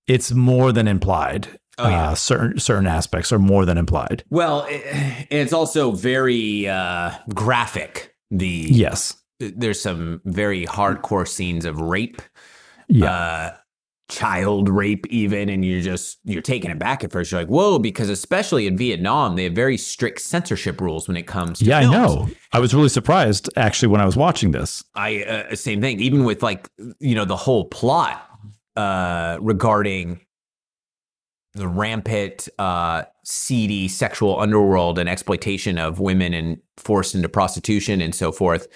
[0.08, 1.48] it's more than implied.
[1.78, 2.10] Oh, yeah.
[2.10, 4.22] uh, certain certain aspects are more than implied.
[4.30, 8.14] Well, it, it's also very uh, graphic.
[8.30, 9.16] The Yes.
[9.40, 12.22] there's some very hardcore scenes of rape,
[12.88, 13.12] Yeah.
[13.12, 13.56] uh,
[14.10, 17.32] child rape, even, and you're just you're taken aback at first.
[17.32, 21.26] You're like, whoa, because especially in Vietnam, they have very strict censorship rules when it
[21.26, 21.58] comes.
[21.58, 22.28] to yeah, I know.
[22.52, 24.84] I was really surprised actually when I was watching this.
[24.94, 26.00] I uh, same thing.
[26.00, 26.68] Even with like
[27.00, 28.24] you know the whole plot
[28.76, 30.20] uh, regarding
[31.54, 38.14] the rampant, uh, seedy sexual underworld and exploitation of women and forced into prostitution and
[38.14, 38.66] so forth.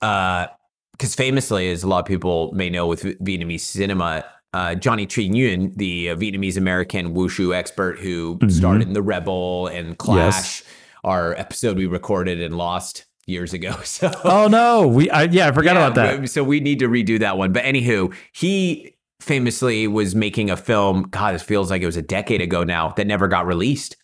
[0.00, 5.24] Because famously, as a lot of people may know with Vietnamese cinema, uh, Johnny Tri
[5.24, 8.48] Nguyen, the uh, Vietnamese American wushu expert who Mm-hmm.
[8.50, 10.62] started in the Rebel and Clash,
[11.04, 13.74] our episode we recorded and lost years ago.
[13.84, 16.28] So Oh no, we I, yeah, I forgot yeah, about that.
[16.30, 17.52] So we need to redo that one.
[17.52, 18.91] But anywho, he
[19.22, 21.04] famously was making a film.
[21.04, 23.96] God, it feels like it was a decade ago now that never got released.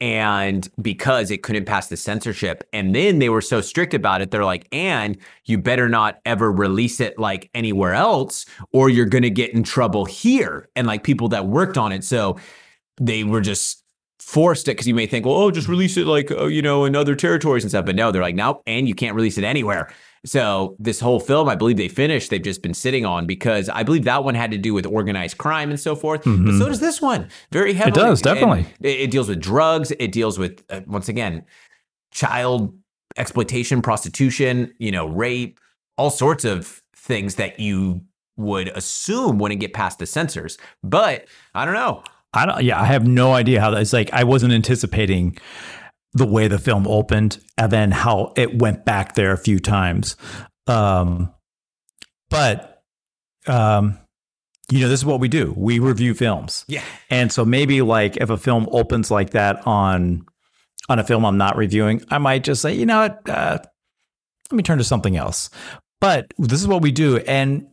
[0.00, 4.32] And because it couldn't pass the censorship, and then they were so strict about it,
[4.32, 9.30] they're like, and you better not ever release it like anywhere else, or you're gonna
[9.30, 10.68] get in trouble here.
[10.74, 12.36] And like people that worked on it, so
[13.00, 13.81] they were just
[14.22, 16.84] forced it because you may think, well, oh, just release it like uh, you know
[16.84, 17.84] in other territories and stuff.
[17.84, 19.92] But no, they're like, nope, and you can't release it anywhere.
[20.24, 22.30] So this whole film, I believe they finished.
[22.30, 25.36] They've just been sitting on because I believe that one had to do with organized
[25.36, 26.22] crime and so forth.
[26.24, 28.00] But so does this one, very heavily.
[28.00, 28.66] It does, definitely.
[28.80, 29.90] It, it deals with drugs.
[29.98, 31.44] It deals with uh, once again,
[32.12, 32.72] child
[33.16, 35.58] exploitation, prostitution, you know, rape,
[35.98, 38.02] all sorts of things that you
[38.36, 40.56] would assume wouldn't get past the censors.
[40.84, 42.04] But I don't know.
[42.34, 42.62] I don't.
[42.62, 43.80] Yeah, I have no idea how that.
[43.82, 45.36] It's like I wasn't anticipating
[46.14, 50.16] the way the film opened and then how it went back there a few times.
[50.66, 51.32] Um,
[52.30, 52.82] but
[53.46, 53.98] um,
[54.70, 55.52] you know, this is what we do.
[55.56, 56.82] We review films, Yeah.
[57.10, 60.24] and so maybe like if a film opens like that on
[60.88, 63.58] on a film I'm not reviewing, I might just say, you know what, uh,
[64.50, 65.48] let me turn to something else.
[66.00, 67.66] But this is what we do, and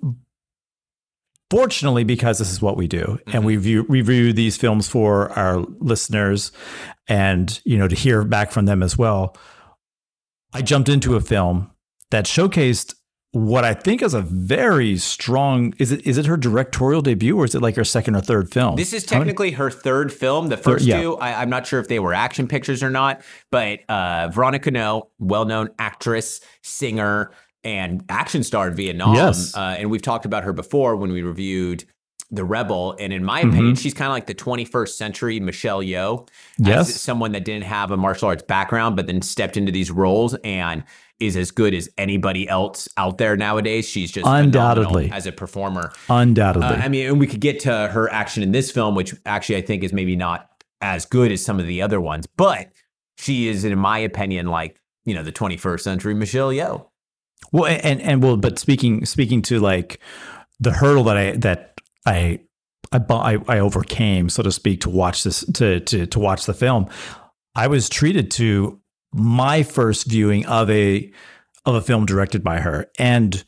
[1.50, 5.60] fortunately, because this is what we do, and we review, review these films for our
[5.80, 6.52] listeners,
[7.08, 9.36] and you know to hear back from them as well.
[10.54, 11.72] I jumped into a film
[12.10, 12.96] that showcased
[13.32, 15.74] what I think is a very strong.
[15.78, 18.52] Is it is it her directorial debut or is it like her second or third
[18.52, 18.76] film?
[18.76, 20.48] This is technically her third film.
[20.48, 21.02] The first yeah.
[21.02, 24.72] two, I, I'm not sure if they were action pictures or not, but uh, Veronica
[24.72, 27.32] Ngo, well known actress, singer,
[27.64, 29.16] and action star in Vietnam.
[29.16, 29.56] Yes.
[29.56, 31.84] Uh, and we've talked about her before when we reviewed
[32.32, 32.96] The Rebel.
[33.00, 33.26] And in Mm-hmm.
[33.26, 36.28] my opinion, she's kind of like the 21st century Michelle Yeoh.
[36.62, 36.96] as Yes.
[37.02, 40.84] someone that didn't have a martial arts background, but then stepped into these roles and
[41.20, 43.86] is as good as anybody else out there nowadays.
[43.90, 45.12] She's just Undoubtedly.
[45.12, 45.92] as a performer.
[46.10, 46.68] undoubtedly.
[46.70, 49.58] Uh, I mean, and we could get to her action in this film, which actually
[49.58, 52.72] I think is maybe not as good as some of the other ones, but
[53.18, 56.86] she is, in my opinion, like you know the 21st century Michelle Yeoh.
[57.52, 60.00] Well, and and well, but speaking speaking to like
[60.60, 62.40] the hurdle that I that I
[62.92, 66.90] I I, overcame, so to speak, to watch this to to to watch the film,
[67.56, 68.80] I was treated to
[69.14, 71.12] my first viewing of a
[71.66, 73.44] of a film directed by her, and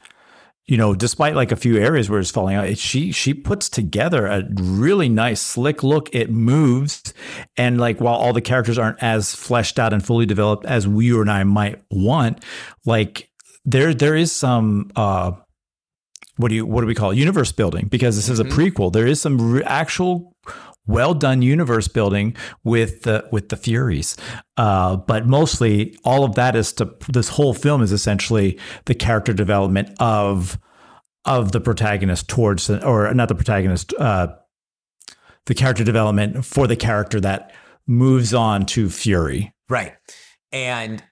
[0.68, 3.68] you know, despite like a few areas where it's falling out, it, she she puts
[3.68, 6.14] together a really nice, slick look.
[6.14, 7.14] It moves,
[7.58, 11.12] and like while all the characters aren't as fleshed out and fully developed as we
[11.12, 12.46] or I might want,
[12.86, 13.31] like
[13.66, 15.32] there there is some uh,
[16.38, 17.18] what do you what do we call it?
[17.18, 18.92] universe building because this is a prequel.
[18.92, 20.36] There is some re- actual
[20.88, 24.18] well done universe building with the with the Furies,
[24.58, 29.34] uh, but mostly all of that is to this whole film is essentially the character
[29.34, 30.60] development of
[31.26, 34.28] of the protagonist towards the, or not the protagonist, uh,
[35.46, 37.54] the character development for the character that
[37.88, 39.54] moves on to Fury.
[39.70, 39.94] Right.
[40.52, 41.04] And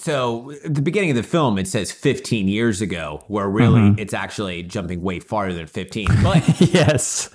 [0.00, 3.98] so at the beginning of the film, it says 15 years ago, where really Mhm.
[3.98, 6.06] it's actually jumping way farther than 15.
[6.22, 7.30] But yes.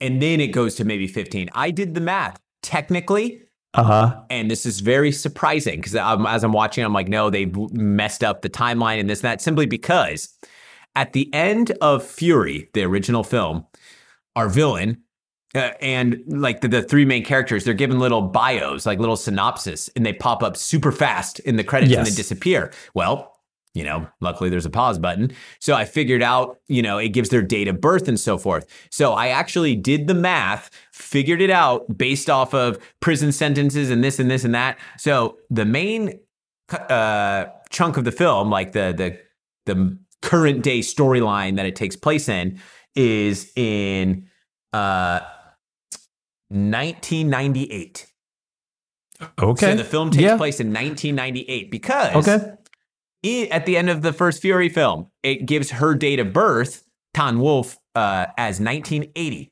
[0.00, 1.48] and then it goes to maybe 15.
[1.54, 2.38] I did the math.
[2.62, 3.42] Technically,
[3.74, 4.20] Uh huh.
[4.30, 8.42] and this is very surprising because as I'm watching, I'm like, no, they've messed up
[8.42, 10.28] the timeline and this and that simply because
[10.94, 13.66] at the end of Fury, the original film,
[14.34, 15.02] our villain
[15.56, 19.88] uh, and like the, the three main characters, they're given little bios, like little synopsis,
[19.96, 22.08] and they pop up super fast in the credits and Yes.
[22.10, 22.72] then disappear.
[22.94, 23.32] Well,
[23.74, 25.30] you know, luckily there's a pause button.
[25.60, 28.66] So I figured out, you know, it gives their date of birth and so forth.
[28.90, 34.02] So I actually did the math, figured it out based off of prison sentences and
[34.02, 34.78] this and this and that.
[34.96, 36.18] So the main
[36.70, 39.18] uh, chunk of the film, like the the
[39.72, 42.58] the current day storyline that it takes place in,
[42.94, 44.26] is in
[44.72, 45.20] uh,
[46.50, 48.06] 1998.
[49.40, 49.70] Okay.
[49.70, 50.36] So the film takes Yeah.
[50.36, 52.52] place in 1998 because Okay.
[53.24, 56.84] i- at the end of the first Fury film, it gives her date of birth,
[57.14, 59.50] Tan Wolf, uh, as 1980.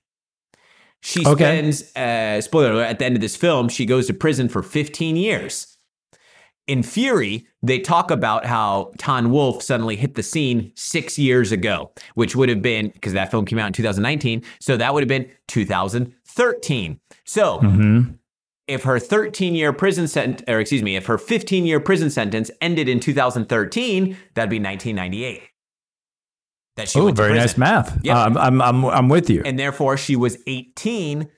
[1.03, 1.45] She Okay.
[1.45, 4.63] spends, uh, spoiler alert, at the end of this film, she goes to prison for
[4.63, 5.67] 15 years.
[6.67, 11.93] In Fury, they talk about how Tan Wolf suddenly hit the scene six years ago,
[12.15, 15.09] which would have been, because that film came out in 2019, so that would have
[15.09, 15.31] been
[16.37, 17.01] 2013.
[17.25, 18.19] So Mhm.
[18.67, 22.51] if her 13 year prison sentence, or excuse me, if her 15 year prison sentence
[22.61, 25.43] ended in 2013, that'd be 1998.
[26.77, 27.97] that she Oh, very nice math.
[28.03, 28.17] Yep.
[28.17, 29.43] Um, I'm, I'm, I'm with you.
[29.45, 31.29] and therefore she was 18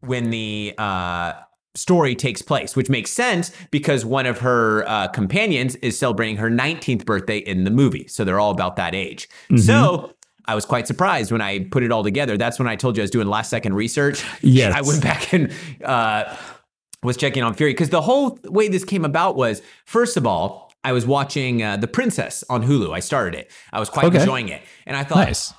[0.00, 1.34] when the uh,
[1.76, 6.50] story takes place, which makes sense because one of her uh, companions is celebrating her
[6.50, 8.08] 19th birthday in the movie.
[8.08, 9.28] So they're all about that age.
[9.44, 9.58] Mm-hmm.
[9.58, 10.10] So
[10.48, 12.36] I was quite surprised when I put it all together.
[12.36, 14.24] That's when I told you I was doing last second research.
[14.42, 14.74] Yes.
[14.74, 15.52] I went back and
[15.84, 16.34] uh,
[17.02, 20.72] was checking on Fury because the whole way this came about was first of all,
[20.84, 22.94] I was watching uh, The Princess on Hulu.
[22.94, 23.50] I started it.
[23.72, 24.20] I was quite Okay.
[24.20, 24.62] enjoying it.
[24.86, 25.52] And I thought, nice.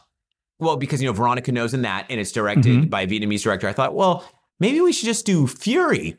[0.60, 2.90] well, because you know Veronica Ngo's in that, and it's directed Mm-hmm.
[2.90, 3.68] by a Vietnamese director.
[3.68, 4.24] I thought, well,
[4.62, 6.18] maybe we should just do Fury.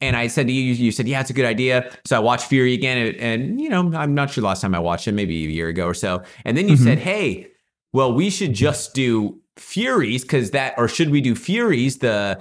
[0.00, 1.90] And I said to you, you said, yeah, it's a good idea.
[2.04, 4.74] So I watched Fury again, and, and, you know, I'm not sure the last time
[4.74, 6.22] I watched it, maybe a year ago or so.
[6.44, 6.84] And then you Mm-hmm.
[6.84, 7.48] said, hey,
[7.92, 12.40] well, we should just do Furies because that, or should we do Furies the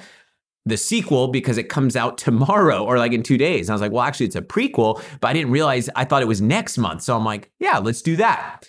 [0.66, 3.68] the sequel because it comes out tomorrow or like in two days?
[3.68, 6.22] And I was like, well, actually, it's a prequel, but I didn't realize I thought
[6.22, 7.02] it was next month.
[7.04, 8.68] So I'm like, yeah, let's do that.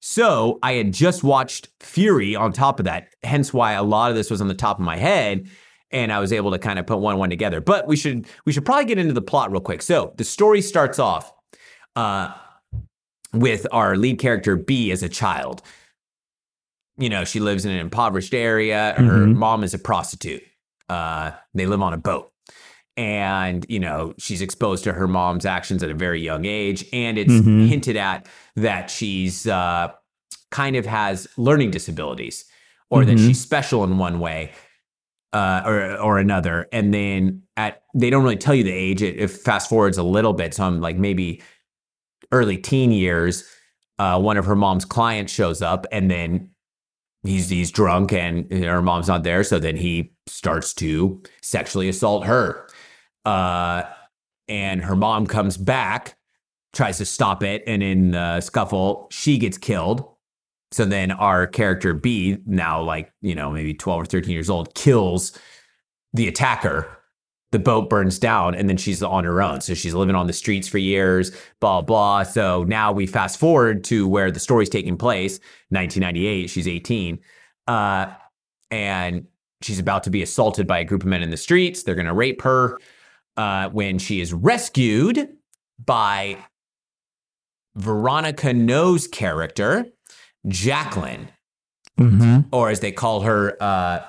[0.00, 4.16] So I had just watched Furie on top of that, hence why a lot of
[4.16, 5.48] this was on the top of my head,
[5.92, 7.60] and I was able to kind of put one one together.
[7.60, 9.80] But we should we should probably get into the plot real quick.
[9.80, 11.32] So the story starts off
[11.96, 12.34] uh,
[13.32, 15.62] with our lead character Bi as a child.
[16.98, 18.94] You know, she lives in an impoverished area.
[18.96, 19.36] Her Mhm.
[19.36, 20.42] mom is a prostitute.
[20.88, 22.30] Uh, they live on a boat.
[22.98, 26.84] And, you know, she's exposed to her mom's actions at a very young age.
[26.92, 27.66] And it's Mhm.
[27.68, 28.26] hinted at
[28.56, 29.88] that she's uh,
[30.50, 32.44] kind of has learning disabilities
[32.90, 33.26] or that Mhm.
[33.26, 34.52] she's special in one way
[35.32, 36.68] uh, or, or another.
[36.74, 39.00] And then at, they don't really tell you the age.
[39.00, 40.52] It, it fast forwards a little bit.
[40.52, 41.40] So I'm like maybe
[42.32, 43.44] early teen years.
[43.98, 46.50] Uh, one of her mom's clients shows up and then
[47.22, 49.44] he's he's drunk and her mom's not there.
[49.44, 52.68] So then he starts to sexually assault her.
[53.24, 53.84] Uh
[54.48, 56.16] and her mom comes back
[56.72, 57.62] tries to stop it.
[57.66, 60.04] And in the scuffle she gets killed.
[60.72, 64.74] So then our character Bi now like you know maybe 12 or 13 years old
[64.74, 65.38] kills
[66.14, 66.98] the attacker
[67.52, 69.60] the boat burns down and then she's on her own.
[69.60, 72.24] So she's living on the streets for years blah blah.
[72.24, 75.38] So now we fast forward to where the story's taking place
[75.68, 77.20] 1998 she's 18
[77.68, 78.06] uh,
[78.70, 79.26] and
[79.60, 81.84] she's about to be assaulted by a group of men in the streets.
[81.84, 82.78] They're going to rape her
[83.36, 85.28] uh, when she is rescued
[85.84, 86.38] by
[87.76, 89.86] veronica Ngo's character
[90.48, 91.28] jacqueline.
[92.00, 92.48] Mm-hmm.
[92.52, 94.00] or as they call her uh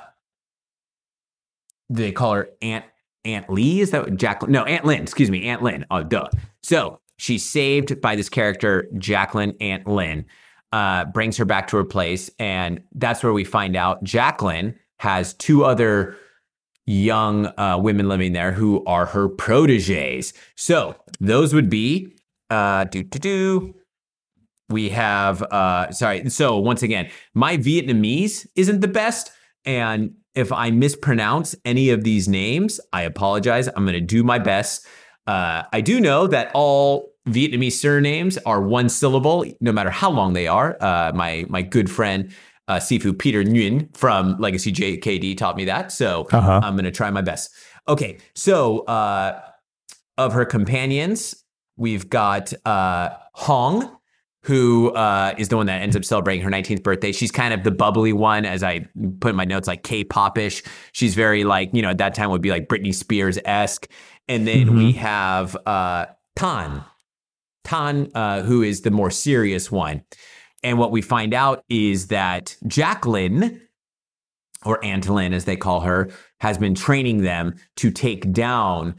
[1.89, 2.85] they call her aunt
[3.25, 6.29] aunt lee is that jacqueline no aunt Lin excuse me aunt Lin oh duh.
[6.61, 10.25] So she's saved by this character jacqueline aunt Lin
[10.71, 15.33] uh brings her back to her place and that's where we find out jacqueline has
[15.33, 16.15] two other
[16.85, 20.33] young uh, women living there who are her proteges.
[20.55, 22.15] So those would be
[22.49, 23.75] uh do do do.
[24.69, 29.31] We have uh sorry so once again my vietnamese isn't the best
[29.65, 34.39] and if i mispronounce any of these names i apologize i'm going to do my
[34.39, 34.85] best
[35.27, 40.33] uh i do know that all vietnamese surnames are one syllable no matter how long
[40.33, 42.33] they are uh my my good friend
[42.69, 46.61] uh, Sifu Peter Nguyen from Legacy JKD taught me that, so Uh-huh.
[46.63, 47.51] I'm going to try my best.
[47.89, 49.37] Okay, so uh,
[50.17, 51.43] of her companions,
[51.75, 53.97] we've got uh, Hong,
[54.43, 57.11] who uh, is the one that ends up celebrating her 19th birthday.
[57.11, 58.85] She's kind of the bubbly one, as I
[59.21, 60.63] put in my notes, like K-pop-ish.
[60.91, 63.89] She's very like, you know, at that time would be like Britney Spears-esque.
[64.27, 66.83] And then we have uh, Thanh,
[67.65, 70.03] Thanh, uh, who is the more serious one.
[70.61, 73.61] And what we find out is that Jacqueline,
[74.65, 78.95] or Aunt Lin as they call her, has been training them to take down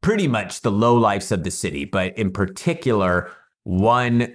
[0.00, 3.30] pretty much the low lowlifes of the city, but in particular,
[3.64, 4.32] one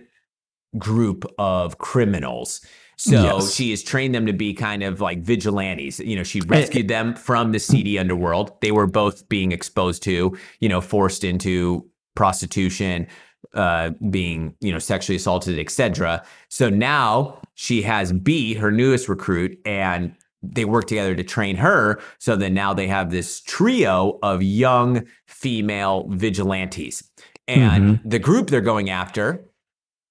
[0.78, 2.62] group of criminals.
[2.98, 3.54] So Yes.
[3.54, 6.00] she has trained them to be kind of like vigilantes.
[6.00, 8.60] You know, she rescued them from the seedy underworld.
[8.62, 13.08] They were both being exposed to, you know, forced into prostitution,
[13.54, 16.24] uh, being, you know, sexually assaulted, etc.
[16.50, 22.00] So now she has Bi, her newest recruit, and they work together to train her.
[22.20, 27.04] So then now they have this trio of young female vigilantes.
[27.48, 29.46] And the group they're going after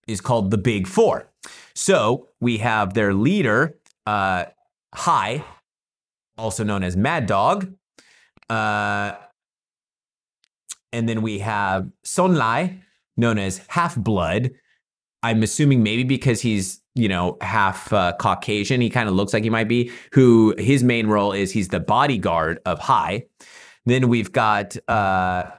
[0.06, 1.28] is called the Big Four.
[1.74, 4.46] So we have their leader, uh,
[4.94, 5.44] Hai,
[6.38, 7.74] also known as Mad Dog.
[8.48, 9.14] Uh,
[10.92, 12.78] and then we have Son Lai,
[13.16, 14.52] known as Half Blood.
[15.22, 19.42] I'm assuming maybe because he's, you know, half uh, Caucasian, he kind of looks like
[19.42, 23.26] he might be, who his main role is he's the bodyguard of Hai.
[23.84, 25.50] Then we've got uh,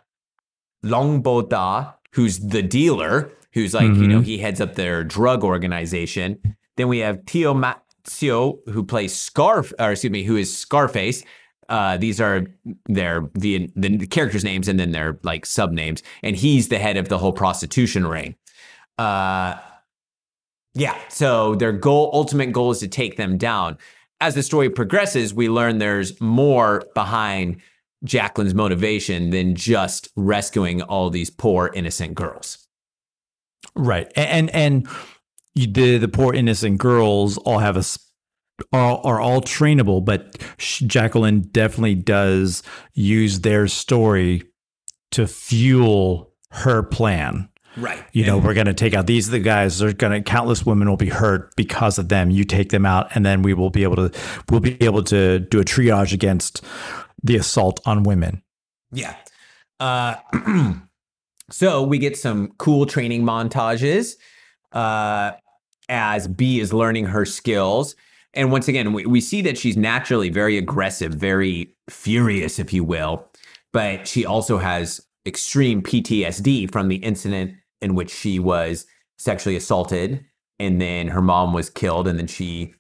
[0.84, 5.44] Long Bo Da, who's the dealer, who's like, you know, he heads up their drug
[5.44, 6.40] organization.
[6.76, 11.24] Then we have Tio Mazio, who plays Scarf, or excuse me, who is Scarface.
[11.70, 12.46] Uh, these are
[12.86, 16.98] their the the characters' names and then their like sub names, and he's the head
[16.98, 18.36] of the whole prostitution ring.
[18.98, 19.58] Uh,
[20.74, 20.96] yeah.
[21.10, 23.78] So their goal, ultimate goal, is to take them down.
[24.22, 27.62] As the story progresses, we learn there's more behind
[28.04, 32.68] Jacqueline's motivation than just rescuing all these poor innocent girls.
[33.76, 34.12] Right.
[34.16, 34.88] And and
[35.56, 38.00] the the poor innocent girls all have a s-
[38.74, 44.44] are, are all trainable, but Jacqueline definitely does use their story
[45.12, 47.50] to fuel her plan.
[47.76, 48.04] Right.
[48.12, 49.78] You know, we're going to take out these are the guys.
[49.78, 52.32] They're going to countless women will be hurt because of them.
[52.32, 54.12] You take them out, and then we will be able to
[54.50, 56.64] we'll be able to do a triage against
[57.24, 58.44] the assault on women.
[58.92, 59.16] Yeah.
[59.80, 60.16] Uh,
[61.50, 64.16] so we get some cool training montages
[64.72, 65.32] uh,
[65.90, 67.96] as Bi is learning her skills.
[68.34, 72.84] And once again, we, we see that she's naturally very aggressive, very furious, if you
[72.84, 73.28] will.
[73.74, 78.86] But she also has extreme PTSD from the incident in which she was
[79.18, 80.24] sexually assaulted
[80.60, 82.08] and then her mom was killed.
[82.08, 82.74] And then she,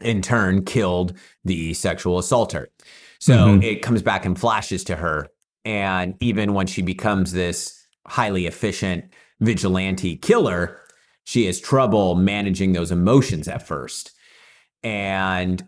[0.00, 2.70] in turn, killed the sexual assaulter.
[3.18, 3.62] So Mhm.
[3.62, 5.28] it comes back and flashes to her.
[5.64, 7.74] And even when she becomes this
[8.06, 9.06] highly efficient
[9.40, 10.80] vigilante killer,
[11.24, 14.12] she has trouble managing those emotions at first.
[14.82, 15.66] And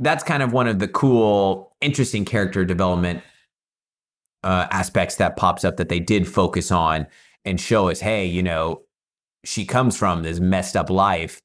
[0.00, 3.22] that's kind of one of the cool, interesting character development
[4.42, 7.06] uh, aspects that pops up that they did focus on
[7.44, 8.82] and show us hey, you know,
[9.44, 11.40] she comes from this messed up life,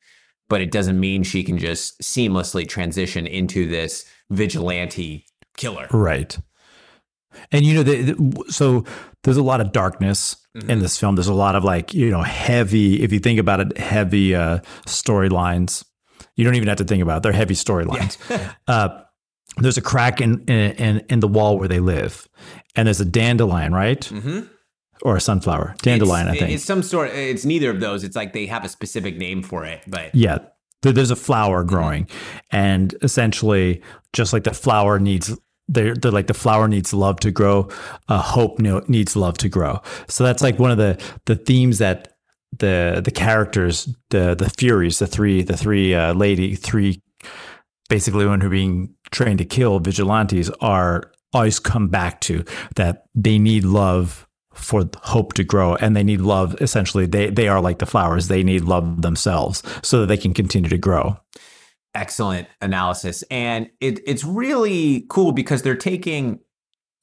[0.50, 5.26] but it doesn't mean she can just seamlessly transition into this vigilante
[5.58, 5.88] killer.
[5.92, 6.38] Right.
[7.52, 8.84] And you know, the, the- so
[9.24, 10.70] there's a lot of darkness Mm-hmm.
[10.70, 11.16] in this film.
[11.16, 13.02] There's a lot of like you know heavy.
[13.02, 15.84] If you think about it, heavy uh, storylines.
[16.36, 17.24] You don't even have to think about it.
[17.24, 18.18] They're heavy storylines.
[18.68, 19.02] uh,
[19.58, 22.28] there's a crack in, in in the wall where they live,
[22.76, 24.42] and there's a dandelion, right, Mm-hmm.
[25.02, 26.28] or a sunflower dandelion.
[26.28, 26.52] It's, I think.
[26.54, 27.10] it's some sort.
[27.10, 28.04] It's neither of those.
[28.04, 30.38] It's like they have a specific name for it, but Yeah.
[30.84, 32.08] There- There's a flower growing,
[32.52, 33.82] and essentially,
[34.14, 35.36] just like the flower needs,
[35.68, 37.70] they're, they're like the flower needs love to grow.
[38.08, 39.82] Uh, hope needs love to grow.
[40.08, 42.10] So that's like one of the the themes that
[42.60, 47.02] the the characters, the the Furies, the three the three uh, lady three,
[47.90, 52.44] basically when who are being trained to kill vigilantes are always come back to
[52.76, 57.48] that they need love for hope to grow and they need love essentially they they
[57.48, 61.18] are like the flowers they need love themselves so that they can continue to grow
[61.96, 63.24] excellent analysis.
[63.30, 66.40] And it, it's really cool because they're taking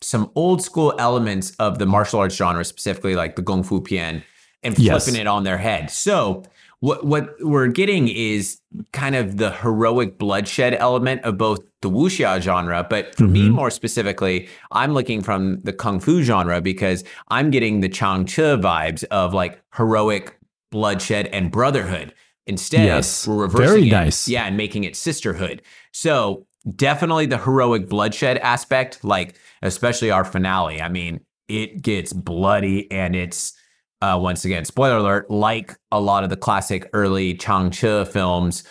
[0.00, 4.22] some old school elements of the martial arts genre, specifically like the Kung Fu Pian,
[4.62, 5.04] and Yes.
[5.04, 5.90] flipping it on their head.
[5.90, 6.42] So
[6.80, 8.60] what what we're getting is
[8.92, 13.52] kind of the heroic bloodshed element of both the wuxia genre, but for me Mhm.
[13.52, 18.56] more specifically, I'm looking from the kung fu genre because I'm getting the Chang Che
[18.56, 20.36] vibes of like heroic
[20.70, 22.12] bloodshed and brotherhood.
[22.46, 23.26] Instead, Yes.
[23.26, 24.28] we're reversing Very it, nice.
[24.28, 25.62] yeah, and making it sisterhood.
[25.92, 30.82] So definitely the heroic bloodshed aspect, like especially our finale.
[30.82, 33.54] I mean, it gets bloody and it's
[34.02, 38.64] uh, once again, spoiler alert, like a lot of the classic early Chang Che films,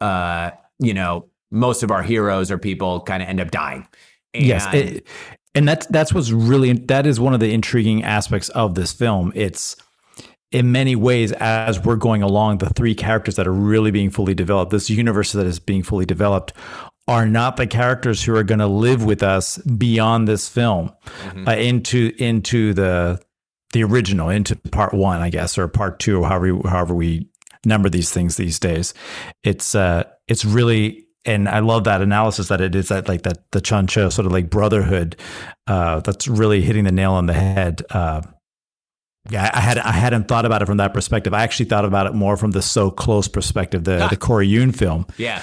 [0.00, 0.50] uh,
[0.80, 3.86] you know, most of our heroes or people kind of end up dying.
[4.34, 5.06] And yes it,
[5.54, 9.30] and that's that's what's really that is one of the intriguing aspects of this film
[9.34, 9.76] it's
[10.50, 14.32] in many ways as we're going along the three characters that are really being fully
[14.34, 16.54] developed this universe that is being fully developed
[17.08, 20.90] are not the characters who are going to live with us beyond this film
[21.34, 21.46] Mhm.
[21.48, 23.20] uh, into into the
[23.74, 27.28] the original into part one i guess or part two however however we
[27.66, 28.94] number these things these days
[29.44, 33.38] it's uh it's really and i love that analysis that it is that like that
[33.52, 35.16] the Chang Che sort of like brotherhood
[35.66, 38.22] uh that's really hitting the nail on the head uh
[39.30, 41.32] yeah, I had I hadn't thought about it from that perspective.
[41.32, 44.08] I actually thought about it more from the so close perspective, the Ah.
[44.08, 45.06] the Corey Yuen film.
[45.16, 45.42] Yeah.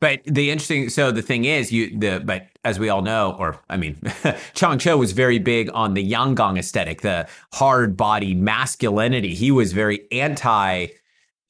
[0.00, 3.60] But the interesting, so the thing is, you the but as we all know, or
[3.68, 4.00] I mean,
[4.54, 9.34] Chang Che was very big on the yang gang aesthetic, the hard body masculinity.
[9.34, 10.88] He was very anti,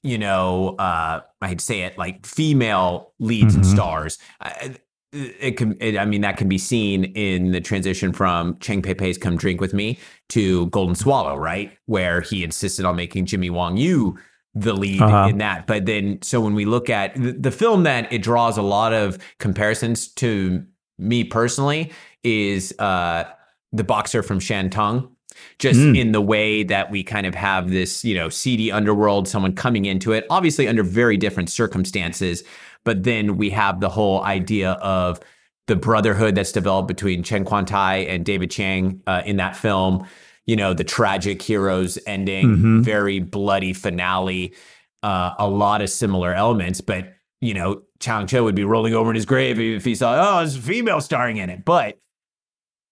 [0.02, 3.72] you know, uh, I hate to say it, like female leads and Mhm.
[3.72, 4.18] stars.
[4.40, 4.76] I-
[5.12, 8.94] It can, it, I mean, that can be seen in the transition from Cheng Pei
[8.94, 9.98] Pei's "Come Drink with Me"
[10.28, 14.16] to Golden Swallow, right, where he insisted on making Jimmy Wong Yu
[14.54, 15.26] the lead Uh-huh.
[15.28, 15.66] in that.
[15.66, 18.92] But then, so when we look at the, the film, that it draws a lot
[18.92, 20.64] of comparisons to
[20.96, 21.90] me personally
[22.22, 23.24] is uh,
[23.72, 25.08] the boxer from Shantung.
[25.58, 29.54] Just in the way that we kind of have this, you know, seedy underworld, someone
[29.54, 32.42] coming into it, obviously under very different circumstances.
[32.84, 35.20] But then we have the whole idea of
[35.66, 40.06] the brotherhood that's developed between Chen Kuan Tai and David Chang uh, in that film.
[40.46, 44.54] You know, the tragic heroes ending, very bloody finale,
[45.02, 46.80] uh, a lot of similar elements.
[46.80, 50.14] But, you know, Chang Che would be rolling over in his grave if he saw,
[50.14, 51.64] oh, there's a female starring in it.
[51.64, 51.98] But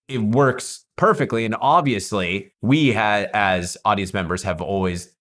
[0.08, 1.44] it works perfectly.
[1.44, 5.14] And obviously, we had, as audience members, have always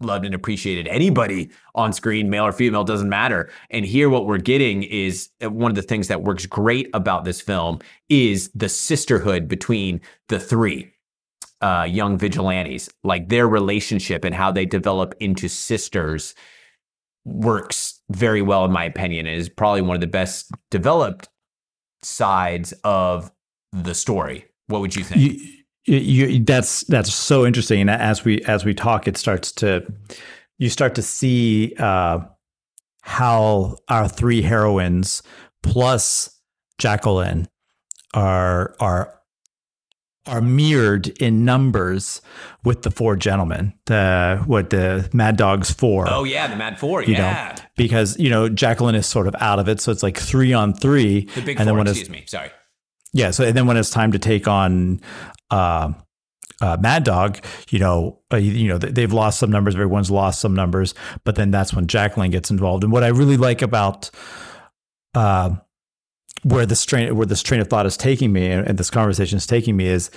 [0.00, 3.50] loved and appreciated anybody on screen, male or female, doesn't matter.
[3.70, 7.24] And here, what we're getting is uh, one of the things that works great about
[7.24, 10.92] this film is the sisterhood between the three
[11.60, 16.34] uh, young vigilantes, like their relationship and how they develop into sisters
[17.24, 19.26] works very well, in my opinion.
[19.26, 21.28] It is probably one of the best developed
[22.02, 23.32] sides of
[23.72, 24.46] the story.
[24.66, 25.40] What would you think?
[25.84, 27.80] You, you, that's that's so interesting.
[27.80, 29.86] And as we as we talk, it starts to
[30.58, 32.20] you start to see uh,
[33.02, 35.22] how our three heroines
[35.62, 36.38] plus
[36.78, 37.48] Jacqueline
[38.14, 39.14] are are
[40.26, 42.20] are mirrored in numbers
[42.64, 43.72] with the four gentlemen.
[43.86, 46.04] The what the Mad Dogs four.
[46.08, 47.02] oh yeah, the Mad Four.
[47.02, 50.02] you Yeah, know, because you know Jacqueline is sort of out of it, so it's
[50.02, 51.22] like three on three.
[51.34, 51.78] the Big and then Four.
[51.78, 52.24] when it's Excuse me.
[52.26, 52.50] Sorry.
[53.12, 53.30] Yeah.
[53.30, 55.00] So and then when it's time to take on
[55.50, 55.92] uh,
[56.60, 57.38] uh, Mad Dog,
[57.70, 59.74] you know, uh, you, know they- they've lost some numbers.
[59.74, 60.94] Everyone's lost some numbers,
[61.24, 62.84] but then that's when Jacqueline gets involved.
[62.84, 64.10] And what I really like about
[65.14, 65.50] uh,
[66.42, 69.36] where this train where this train of thought is taking me and, and this conversation
[69.38, 70.10] is taking me is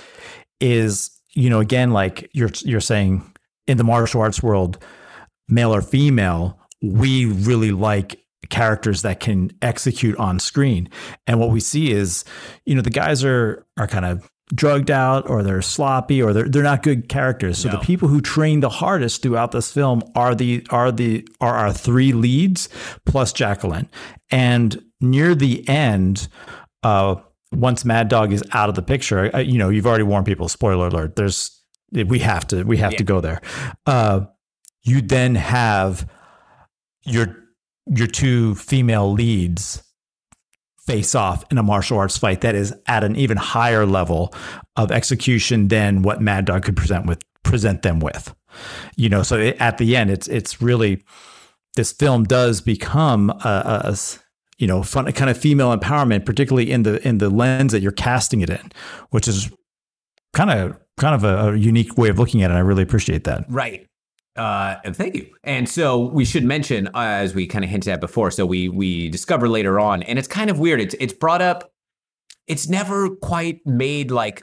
[0.60, 3.28] is you know again like you're you're saying
[3.66, 4.78] in the martial arts world,
[5.48, 10.88] male or female, we really like characters that can execute on screen.
[11.26, 12.24] And what we see is,
[12.66, 16.48] you know, the guys are are kind of drugged out or they're sloppy or they're
[16.48, 17.58] they're not good characters.
[17.58, 17.76] So No.
[17.78, 21.72] the people who train the hardest throughout this film are the are the are our
[21.72, 22.68] three leads
[23.06, 23.88] plus Jacqueline.
[24.30, 26.28] And near the end,
[26.82, 27.16] uh
[27.54, 30.48] once Mad Dog is out of the picture, you know, you've already warned people.
[30.48, 31.16] Spoiler alert!
[31.16, 31.58] There's
[31.92, 33.40] we have to we have to go there.
[33.86, 34.22] Uh,
[34.82, 36.08] you then have
[37.04, 37.36] your
[37.86, 39.82] your two female leads
[40.86, 44.34] face off in a martial arts fight that is at an even higher level
[44.76, 48.34] of execution than what Mad Dog could present with present them with.
[48.96, 51.02] You know, so it, at the end, it's it's really
[51.76, 53.96] this film does become a
[54.58, 57.92] you know fun kind of female empowerment, particularly in the in the lens that you're
[57.92, 58.72] casting it in,
[59.10, 59.50] which is
[60.32, 62.54] kind of kind of a, a unique way of looking at it.
[62.54, 63.44] I really appreciate that.
[63.48, 63.86] Right.
[64.36, 65.26] Uh, and thank you.
[65.44, 68.68] And so we should mention, uh, as we kind of hinted at before, so we
[68.68, 70.80] we discover later on, and it's kind of weird.
[70.80, 71.70] It's it's brought up.
[72.46, 74.42] It's never quite made like,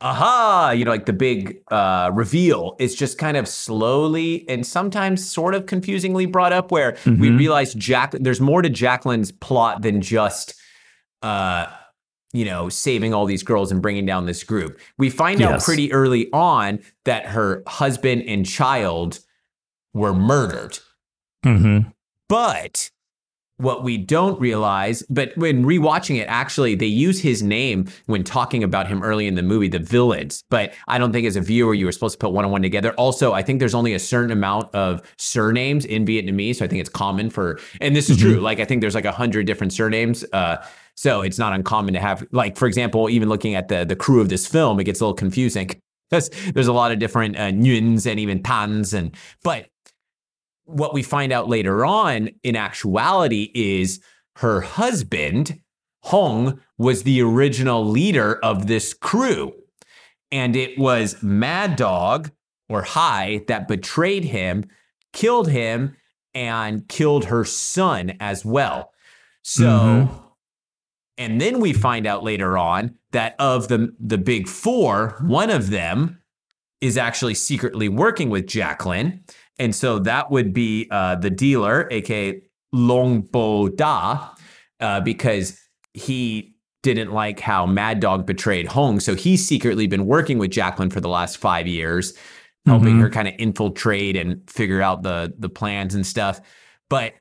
[0.00, 2.76] aha, you know, like the big uh, reveal.
[2.78, 7.38] It's just kind of slowly and sometimes sort of confusingly brought up, where we Mhm.
[7.38, 8.12] realize Jack.
[8.12, 10.54] There's more to Jacqueline's plot than just.
[11.22, 11.66] Uh,
[12.32, 14.80] you know, saving all these girls and bringing down this group.
[14.98, 19.20] We find out pretty early on that her husband and child
[19.94, 20.78] were murdered.
[21.44, 21.88] Mm-hmm.
[22.28, 22.90] But
[23.56, 28.64] what we don't realize, but when rewatching it, actually, they use his name when talking
[28.64, 30.42] about him early in the movie, the villains.
[30.50, 32.62] But I don't think as a viewer, you were supposed to put one on one
[32.62, 32.92] together.
[32.94, 36.56] Also, I think there's only a certain amount of surnames in Vietnamese.
[36.56, 38.40] So I think it's common for, and this is true.
[38.40, 40.24] Like, I think there's like a hundred different surnames.
[40.32, 40.56] Uh,
[40.96, 44.20] so it's not uncommon to have, like, for example, even looking at the the crew
[44.20, 45.70] of this film, it gets a little confusing.
[46.10, 48.94] There's, there's a lot of different uh, Nguyen's and even Tans.
[48.94, 49.68] And, but
[50.64, 54.00] what we find out later on in actuality is
[54.36, 55.60] her husband,
[56.04, 59.54] Hong, was the original leader of this crew.
[60.32, 62.30] And it was Mad Dog
[62.68, 64.64] or Hai that betrayed him,
[65.12, 65.96] killed him,
[66.34, 68.90] and killed her son as well.
[69.42, 70.22] So, Mhm.
[71.18, 75.70] and then we find out later on that of the, the big four, one of
[75.70, 76.20] them
[76.80, 79.22] is actually secretly working with Jacqueline.
[79.58, 82.40] And so that would be uh, the dealer, aka
[82.72, 84.30] Long Bo Da,
[84.80, 85.58] uh, because
[85.92, 89.00] he didn't like how Mad Dog betrayed Hong.
[89.00, 92.14] So he's secretly been working with Jacqueline for the last five years,
[92.66, 93.00] helping Mhm.
[93.00, 96.40] her kind of infiltrate and figure out the the plans and stuff.
[96.90, 97.14] But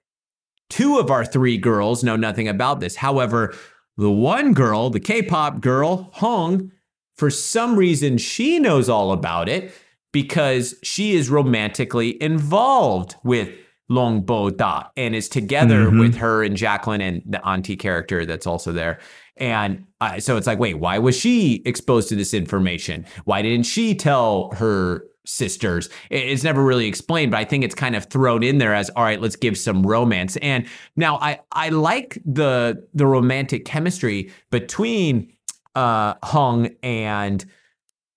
[0.69, 2.95] two of our three girls know nothing about this.
[2.95, 3.53] However,
[3.95, 6.71] the one girl, the K-pop girl, Hong,
[7.15, 9.71] for some reason she knows all about it
[10.13, 13.49] because she is romantically involved with
[13.89, 15.99] Long Bo Da and is together Mhm.
[15.99, 18.99] with her and Jacqueline and the auntie character that's also there.
[19.35, 23.05] And uh, so it's like, wait, why was she exposed to this information?
[23.25, 25.89] Why didn't she tell her sisters?
[26.09, 29.03] It's never really explained, but I think it's kind of thrown in there as, all
[29.03, 30.37] right, let's give some romance.
[30.37, 35.33] And now I I like the the romantic chemistry between
[35.75, 37.43] uh Hong and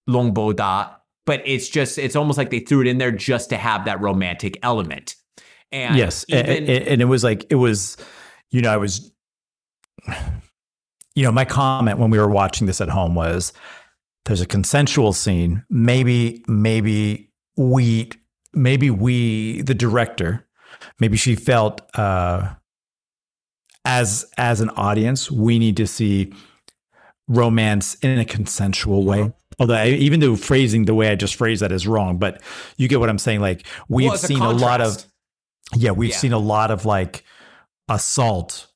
[0.07, 0.90] Long Bo Da,
[1.27, 4.01] but it's just it's almost like they threw it in there just to have that
[4.01, 5.16] romantic element.
[5.72, 7.97] And yes, even, a- and, it was like it was,
[8.51, 9.12] you know, I was,
[11.14, 13.53] you know, my comment when we were watching this at home was,
[14.24, 15.64] "There's a consensual scene.
[15.68, 18.11] Maybe, maybe we,
[18.55, 20.47] maybe we, the director,
[21.01, 22.55] maybe she felt uh,
[23.85, 26.33] as as an audience, we need to see
[27.27, 31.62] romance in a consensual way." Although I, even though phrasing the way I just phrased
[31.62, 32.42] that is wrong, but
[32.76, 33.40] you get what I'm saying.
[33.40, 35.02] Like we've well, seen a lot of
[35.74, 36.16] yeah, we've Yeah.
[36.16, 37.24] seen a lot of like
[37.88, 38.66] assault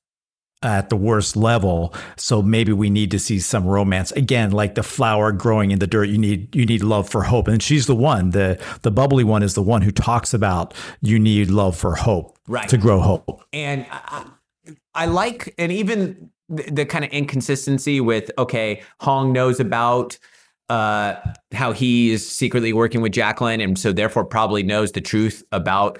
[0.62, 1.94] at the worst level.
[2.16, 4.12] So maybe we need to see some romance.
[4.12, 7.48] Again, like the flower growing in the dirt, you need you need love for hope.
[7.48, 11.18] And she's the one, the the bubbly one is the one who talks about you
[11.18, 12.68] need love for hope Right.
[12.68, 13.42] to grow hope.
[13.52, 14.24] and I,
[14.94, 20.18] I like and even the, the kind of inconsistency with okay hong knows about
[20.70, 21.16] uh
[21.52, 25.98] how he is secretly working with jacqueline and so therefore probably knows the truth about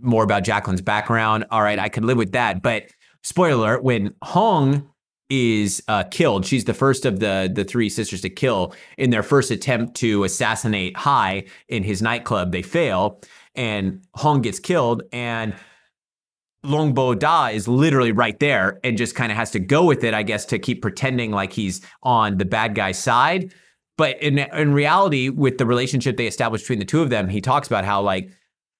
[0.00, 1.44] more about jacqueline's background.
[1.50, 2.62] All right i could live with that.
[2.62, 2.84] But
[3.22, 4.88] spoiler alert when hong
[5.28, 8.74] is uh, killed she's the first of the the three sisters to kill.
[8.96, 13.20] In their first attempt to assassinate hai in his nightclub they fail
[13.56, 15.52] and hong gets killed and
[16.64, 20.14] Longbo Da is literally right there and just kind of has to go with it,
[20.14, 23.52] I guess, to keep pretending like he's on the bad guy's side.
[23.98, 27.40] But in in reality, with the relationship they established between the two of them, he
[27.40, 28.30] talks about how like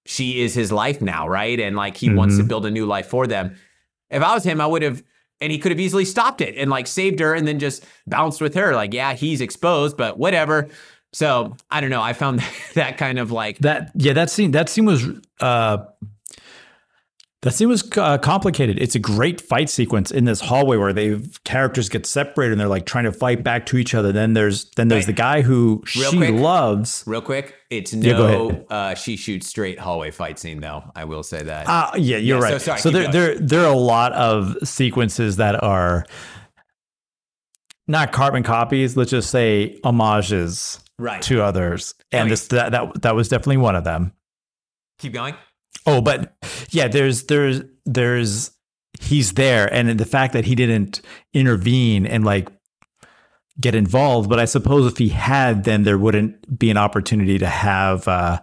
[0.05, 1.59] she is his life now, right?
[1.59, 2.49] And like he wants to Mhm.
[2.49, 3.57] build a new life for them.
[4.11, 5.03] If I was him, I would have
[5.41, 8.41] and he could have easily stopped it and like saved her and then just bounced
[8.41, 8.75] with her.
[8.75, 10.69] Like, yeah, he's exposed, but whatever.
[11.12, 12.03] So I don't know.
[12.03, 12.43] I found
[12.75, 15.03] that kind of like That yeah, that scene that scene was
[15.41, 15.79] uh
[17.47, 18.76] that scene was uh, complicated.
[18.80, 22.66] It's a great fight sequence in this hallway where they characters get separated and they're
[22.66, 24.11] like trying to fight back to each other.
[24.11, 25.07] Then there's then there's Right.
[25.07, 26.34] the guy who Real she quick.
[26.34, 27.05] loves.
[27.07, 28.66] Real quick, it's no ahead.
[28.68, 30.82] uh, she shoots straight hallway fight scene though.
[30.97, 31.68] I will say that.
[31.68, 32.61] Uh, yeah, you're Yeah, so right.
[32.61, 33.12] sorry, So, there, going.
[33.12, 36.05] there, there are a lot of sequences that are
[37.86, 38.97] not carbon copies.
[38.97, 41.22] Let's just say homages right.
[41.22, 44.12] to others, and this that, that that was definitely one of them.
[44.99, 45.34] Keep going.
[45.87, 46.37] Oh, but
[46.70, 48.51] yeah, there's there's there's
[49.01, 51.01] he's there, and the fact that he didn't
[51.32, 52.49] intervene and like
[53.61, 54.28] get involved.
[54.28, 58.41] But I suppose if he had, then there wouldn't be an opportunity to have uh,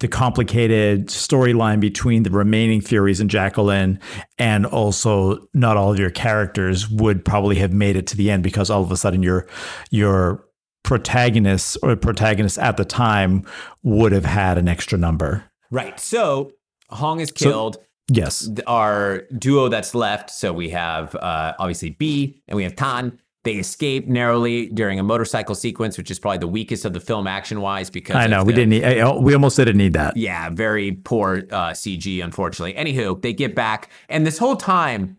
[0.00, 4.00] the complicated storyline between the remaining Furies and Jacqueline,
[4.38, 8.42] and also not all of your characters would probably have made it to the end
[8.42, 9.46] because all of a sudden your
[9.90, 10.44] your
[10.82, 13.44] protagonists or protagonists at the time
[13.82, 15.44] would have had an extra number.
[15.70, 15.98] Right.
[16.00, 16.52] So
[16.90, 17.76] Hong is So- killed.
[18.08, 18.48] Yes.
[18.68, 20.30] Our duo that's left.
[20.30, 23.18] So we have uh, obviously Bi and we have Thanh.
[23.42, 27.26] They escape narrowly during a motorcycle sequence, which is probably the weakest of the film
[27.28, 28.84] action wise because I know we the- didn't need.
[28.84, 30.16] I- We almost didn't need that.
[30.16, 32.74] Yeah, very poor uh, CG, unfortunately.
[32.74, 35.16] Anywho, they get back, and this whole time,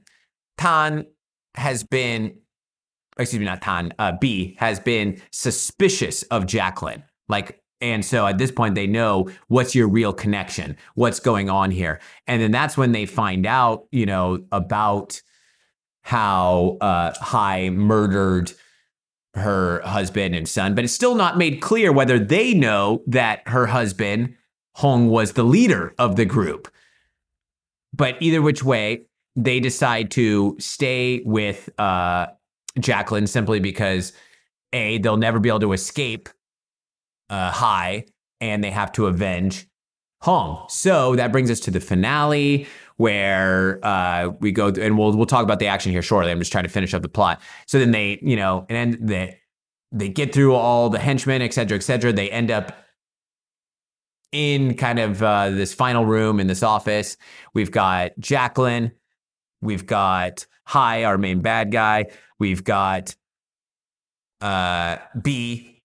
[0.59, 1.05] Thanh
[1.55, 2.35] has been,
[3.17, 7.03] excuse me, not Thanh, uh, Bi has been suspicious of Jacqueline.
[7.29, 11.71] Like, and so at this point, they know what's your real connection, what's going on
[11.71, 15.21] here, and then that's when they find out, you know, about
[16.01, 18.53] how uh, Hai murdered
[19.33, 23.67] her husband and son, but it's still not made clear whether they know that her
[23.67, 24.35] husband,
[24.75, 26.67] Hong, was the leader of the group.
[27.93, 29.03] But either which way,
[29.35, 32.27] they decide to stay with uh,
[32.79, 34.13] Jacqueline simply because
[34.73, 36.29] A, they'll never be able to escape
[37.29, 38.05] uh, Hai,
[38.41, 39.67] and they have to avenge
[40.21, 40.65] Hong.
[40.69, 42.67] So that brings us to the finale
[42.97, 46.31] where uh, we go and we'll we'll talk about the action here shortly.
[46.31, 47.39] I'm just trying to finish up the plot.
[47.67, 49.39] So then they, you know, and then they
[49.91, 52.11] they get through all the henchmen, et cetera, et cetera.
[52.11, 52.75] They end up
[54.31, 57.15] in kind of uh, this final room in this office.
[57.53, 58.91] We've got Jacqueline.
[59.61, 62.07] We've got Hai, our main bad guy.
[62.39, 63.15] We've got
[64.41, 65.76] uh, Bi,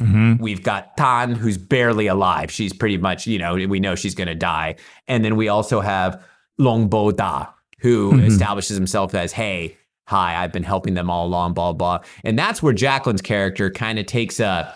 [0.00, 0.40] Mhm.
[0.40, 2.50] We've got Thanh, who's barely alive.
[2.50, 4.74] She's pretty much, you know, we know she's going to die.
[5.08, 6.20] And then we also have
[6.58, 7.46] Long Bo Da,
[7.80, 8.26] who Mhm.
[8.26, 9.76] establishes himself as, hey,
[10.08, 12.00] hi, I've been helping them all along, blah, blah.
[12.24, 14.72] And that's where Jacqueline's character kind of takes a,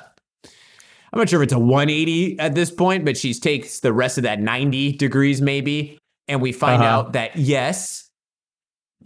[1.12, 4.18] I'm not sure if it's a 180 at this point, but she takes the rest
[4.18, 5.98] of that 90 degrees maybe.
[6.28, 6.90] And we find Uh-huh.
[6.92, 8.08] out that yes,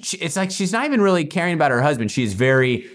[0.01, 2.11] she, it's like she's not even really caring about her husband.
[2.11, 2.87] She's very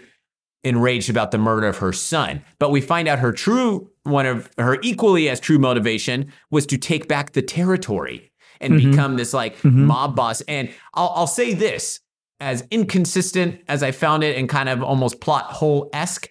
[0.63, 2.41] enraged about the murder of her son.
[2.59, 6.77] But we find out her true, one of her equally as true motivation was to
[6.77, 8.91] take back the territory and Mhm.
[8.91, 9.73] become this like Mhm.
[9.85, 10.41] mob boss.
[10.41, 11.99] And I'll, I'll say this
[12.39, 16.27] as inconsistent as I found it and kind of almost plot hole esque.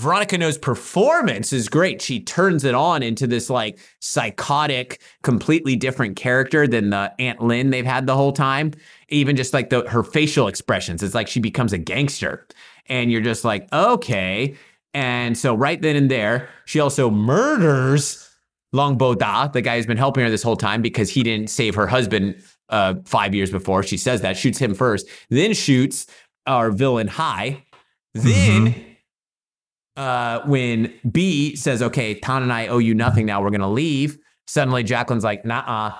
[0.00, 2.00] Veronica Ngo's performance is great.
[2.00, 7.70] She turns it on into this like psychotic, completely different character than the Aunt Lin
[7.70, 8.72] they've had the whole time.
[9.10, 12.46] Even just like the her facial expressions, it's like she becomes a gangster,
[12.88, 14.56] and you're just like, okay.
[14.94, 18.28] And so right then and there, she also murders
[18.74, 21.74] Longbo Da, the guy who's been helping her this whole time because he didn't save
[21.74, 23.82] her husband uh, five years before.
[23.82, 26.06] She says that, shoots him first, then shoots
[26.46, 27.64] our villain Hai.
[28.14, 28.89] Then,
[29.96, 33.68] uh, when Bi says, okay, Thanh and I owe you nothing now, we're going to
[33.68, 35.94] leave, suddenly Jacqueline's like, nah, uh,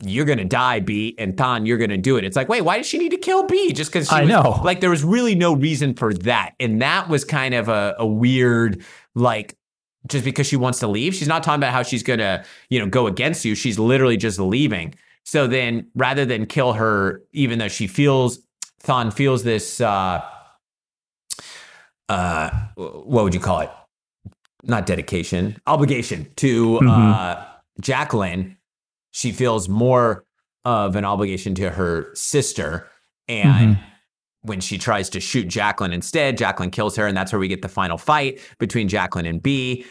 [0.00, 2.24] you're going to die, Bi, and Thanh, you're going to do it.
[2.24, 3.70] It's like, wait, why does she need to kill Bi?
[3.72, 4.60] Just because I know.
[4.62, 6.54] Like, there was really no reason for that.
[6.60, 8.84] And that was kind of a, a weird,
[9.16, 9.56] like,
[10.06, 11.16] just because she wants to leave.
[11.16, 13.56] She's not talking about how she's going to, you know, go against you.
[13.56, 14.94] She's literally just leaving.
[15.24, 18.38] So then rather than kill her, even though she feels,
[18.84, 20.24] Thanh feels this, uh,
[22.08, 23.70] uh, what would you call it?
[24.64, 27.44] Not dedication, obligation to uh,
[27.80, 28.56] Jacqueline.
[29.12, 30.24] She feels more
[30.64, 32.88] of an obligation to her sister.
[33.28, 33.78] And
[34.42, 37.06] when she tries to shoot Jacqueline instead, Jacqueline kills her.
[37.06, 39.84] And that's where we get the final fight between Jacqueline and Bi.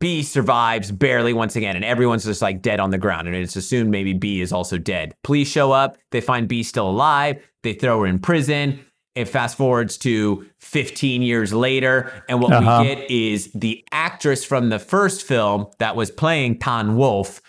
[0.00, 3.28] Bi survives barely once again, and everyone's just like dead on the ground.
[3.28, 5.14] And it's assumed maybe Bi is also dead.
[5.22, 8.84] Police show up, they find Bi still alive, they throw her in prison.
[9.14, 12.82] It fast forwards to 15 years later, and what Uh-huh.
[12.82, 17.40] we get is the actress from the first film that was playing Thanh Wolf,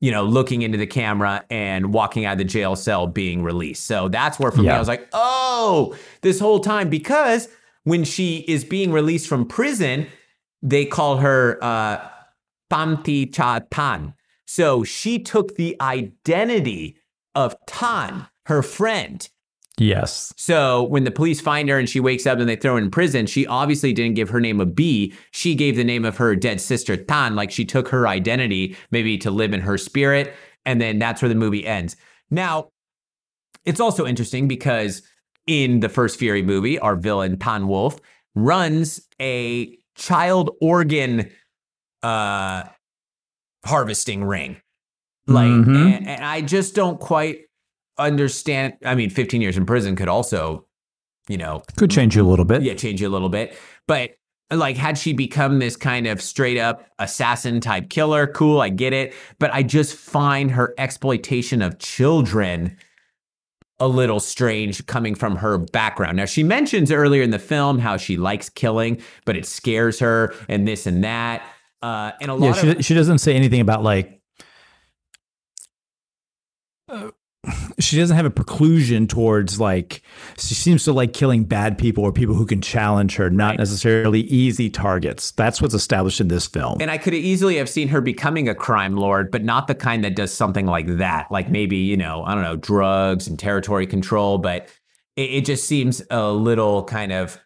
[0.00, 3.86] you know, looking into the camera and walking out of the jail cell being released.
[3.86, 7.48] So that's where for me, I was like, oh, this whole time, because
[7.84, 10.06] when she is being released from prison,
[10.60, 12.06] they call her uh,
[12.70, 14.12] Pamti Cha Thanh.
[14.46, 16.96] So she took the identity
[17.34, 19.26] of Thanh, her friend.
[19.82, 20.32] Yes.
[20.36, 22.90] So when the police find her and she wakes up and they throw her in
[22.90, 25.10] prison, she obviously didn't give her name a Bi.
[25.32, 29.18] She gave the name of her dead sister Thanh, like she took her identity maybe
[29.18, 30.34] to live in her spirit.
[30.64, 31.96] And then that's where the movie ends.
[32.30, 32.68] Now,
[33.64, 35.02] it's also interesting because
[35.46, 37.98] in the first Furie movie, our villain Thanh Wolf
[38.34, 41.28] runs a child organ
[42.02, 42.64] uh
[43.64, 44.56] harvesting ring.
[45.26, 45.96] Like Mhm.
[45.96, 47.42] and, and I just don't quite
[47.98, 48.74] understand.
[48.84, 50.66] I mean, 15 years in prison could also,
[51.28, 52.62] you know, Could change you a little bit.
[52.62, 53.56] yeah, change you a little bit.
[53.86, 54.12] But
[54.50, 58.92] like, had she become this kind of straight up assassin type killer, cool, I get
[58.92, 59.14] it.
[59.38, 62.76] But I just find her exploitation of children
[63.80, 66.16] a little strange coming from her background.
[66.16, 70.34] Now, she mentions earlier in the film how she likes killing, but it scares her
[70.48, 71.42] and this and that.
[71.80, 74.20] Uh, and a Yeah, lot she, of she doesn't say anything about like.
[76.88, 77.10] uh,
[77.80, 80.02] she doesn't have a preclusion towards like
[80.38, 83.58] she seems to like killing bad people or people who can challenge her, not Right.
[83.58, 85.32] necessarily easy targets.
[85.32, 86.78] That's what's established in this film.
[86.80, 90.04] And I could easily have seen her becoming a crime lord, but not the kind
[90.04, 91.32] that does something like that.
[91.32, 94.68] Like maybe, you know, I don't know, drugs and territory control, but
[95.16, 97.40] it, it just seems a little kind of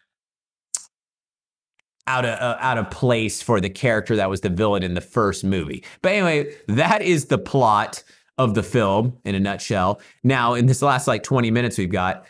[2.05, 5.01] out of uh, out of place for the character that was the villain in the
[5.01, 5.83] first movie.
[6.01, 8.03] But anyway, that is the plot
[8.37, 9.99] of the film in a nutshell.
[10.23, 12.25] Now, in this last like 20 minutes we've got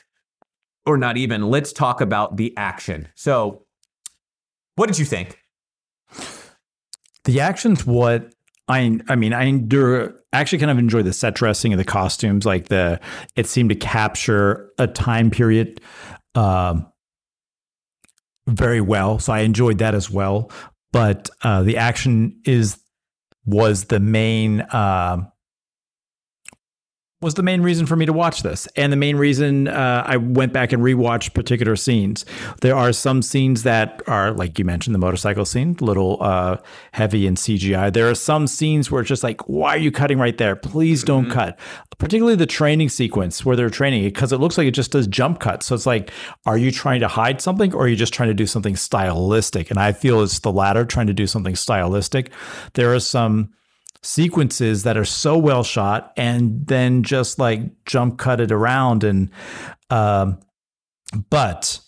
[0.86, 3.10] or not even, let's talk about the action.
[3.16, 3.66] So,
[4.76, 5.40] what did you think?
[7.26, 8.34] The action's what
[8.68, 12.46] I I mean I endure actually kind of enjoy the set dressing of the costumes
[12.46, 13.00] like the
[13.36, 15.82] it seemed to capture a time period
[16.36, 16.88] um
[18.48, 20.52] very well so I enjoyed that as well
[20.92, 22.80] but uh the action is
[23.46, 25.32] was the main um
[27.20, 28.68] was the main reason for me to watch this.
[28.76, 32.26] And the main reason uh, I went back and rewatched particular scenes.
[32.62, 36.58] There are some scenes that are, like you mentioned, the motorcycle scene, a little uh,
[36.92, 37.92] heavy in CGI.
[37.92, 40.56] There are some scenes where it's just like, why are you cutting right there?
[40.56, 41.58] Please don't cut.
[41.98, 45.40] Particularly the training sequence where they're training because it looks like it just does jump
[45.40, 45.66] cuts.
[45.66, 46.12] So it's like,
[46.46, 49.72] are you trying to hide something or are you just trying to do something stylistic?
[49.72, 52.32] And I feel it's the latter, trying to do something stylistic.
[52.76, 53.50] There are some
[54.02, 59.30] sequences that are so well shot and then just like jump cut it around and
[59.90, 60.40] um
[61.30, 61.80] but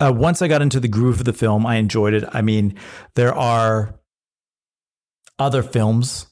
[0.00, 2.24] uh, once I got into the groove of the film, I enjoyed it.
[2.32, 2.74] I mean,
[3.14, 3.98] there are
[5.38, 6.26] other films,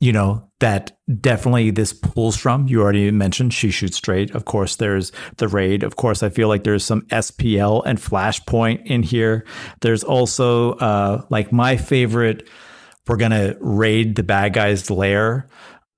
[0.00, 2.68] you know, that definitely this pulls from.
[2.68, 4.30] You already mentioned She Shoots Straight.
[4.34, 5.82] Of course, there's The Raid.
[5.82, 9.44] Of course, I feel like there's some SPL and Flashpoint in here.
[9.80, 12.48] There's also uh, like my favorite.
[13.06, 15.48] We're gonna raid the bad guy's lair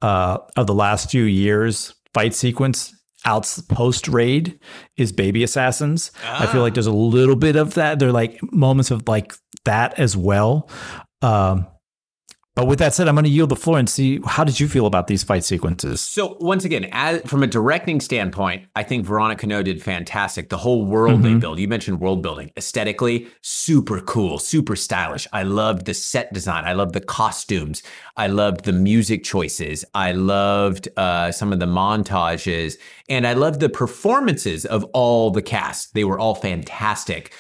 [0.03, 2.95] uh, of the last few years fight sequence
[3.25, 4.59] out post raid
[4.97, 6.13] is baby assassins.
[6.25, 6.43] Ah.
[6.43, 7.99] I feel like there's a little bit of that.
[7.99, 9.35] There are like moments of like
[9.65, 10.71] that as well.
[11.23, 11.67] Um,
[12.55, 14.69] but with that said, I'm going to yield the floor and see how did you
[14.69, 16.01] feel about these fight sequences?
[16.01, 20.51] So once again, as, from a directing standpoint, I think Veronica Ngo did fantastic.
[20.51, 21.35] The whole world mm-hmm.
[21.35, 21.59] they build.
[21.59, 22.53] You mentioned world building.
[22.57, 25.27] Aesthetically, super cool, super stylish.
[25.33, 26.65] I loved the set design.
[26.65, 27.83] I loved the costumes.
[28.17, 29.85] I loved the music choices.
[29.93, 32.79] I loved uh, some of the montages,
[33.09, 35.95] and I loved the performances of all the cast.
[35.95, 37.35] They were all fantastic.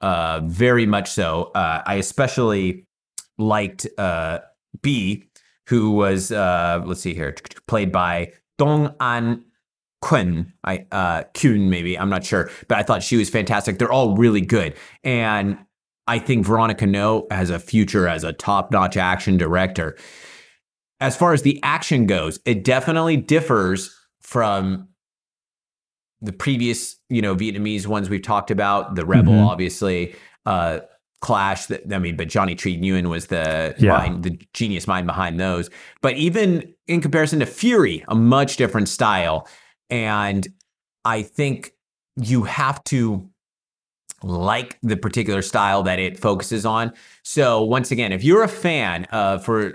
[0.00, 1.50] Uh, very much so.
[1.52, 2.86] Uh, I especially
[3.38, 4.38] liked uh,
[4.80, 5.22] Bi,
[5.68, 7.34] who was uh, let's see here,
[7.66, 9.44] played by Dong An
[10.00, 13.78] Kun, I uh Kun maybe I'm not sure, but I thought she was fantastic.
[13.78, 15.58] They're all really good, and
[16.08, 19.96] I think Veronica Ngo has a future as a top-notch action director.
[21.00, 24.88] As far as the action goes, it definitely differs from
[26.20, 28.96] the previous, you know, Vietnamese ones we've talked about.
[28.96, 29.46] The Rebel, mm-hmm.
[29.46, 30.14] obviously,
[30.46, 30.80] uh,
[31.22, 31.66] Clash.
[31.66, 33.96] That I mean, but Johnny Tri Nguyen was the yeah.
[33.96, 35.70] mind, the genius mind behind those.
[36.02, 39.48] But even in comparison to Furie, a much different style,
[39.88, 40.46] and
[41.04, 41.72] I think
[42.16, 43.28] you have to
[44.22, 46.92] like the particular style that it focuses on.
[47.22, 49.74] So once again, if you're a fan of, for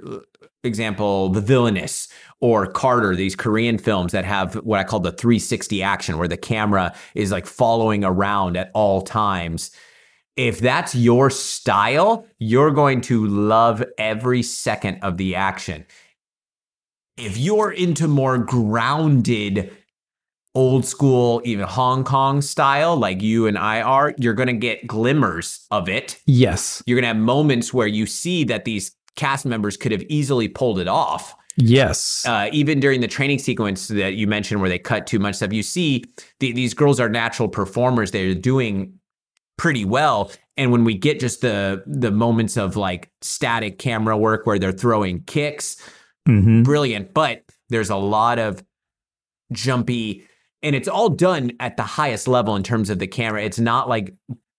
[0.63, 2.07] example, The Villainess
[2.39, 6.37] or Carter, these Korean films that have what I call the 360 action, where the
[6.37, 9.71] camera is like following around at all times
[10.37, 15.85] if that's your style, you're going to love every second of the action.
[17.17, 19.75] If you're into more grounded,
[20.53, 24.85] old school, even Hong Kong style, like you and I are, you're going to get
[24.85, 26.19] glimmers of it.
[26.27, 26.83] Yes.
[26.85, 30.47] You're going to have moments where you see that these cast members could have easily
[30.47, 31.35] pulled it off.
[31.57, 32.23] Yes.
[32.27, 35.51] Uh, even during the training sequence that you mentioned where they cut too much stuff,
[35.51, 36.03] you see
[36.39, 38.11] the, these girls are natural performers.
[38.11, 38.93] They're doing
[39.57, 40.31] pretty well.
[40.55, 44.71] And when we get just the the moments of like static camera work where they're
[44.71, 45.77] throwing kicks,
[46.27, 46.63] mm-hmm.
[46.63, 47.13] brilliant.
[47.13, 48.63] But there's a lot of
[49.51, 50.25] jumpy,
[50.63, 53.43] and it's all done at the highest level in terms of the camera.
[53.43, 54.15] It's not like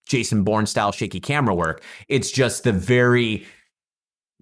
[0.06, 1.82] Jason Bourne style shaky camera work.
[2.08, 3.46] It's just the very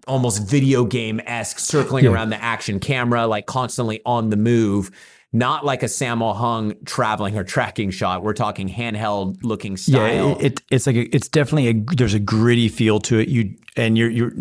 [0.06, 2.10] almost video game esque circling yeah.
[2.10, 4.90] around the action camera, like constantly on the move
[5.32, 8.22] not like a Sammo Hung traveling or tracking shot.
[8.22, 10.28] We're talking handheld looking style.
[10.28, 13.28] Yeah, it, it, it's like a, it's definitely a there's a gritty feel to it.
[13.28, 14.32] You and you're you're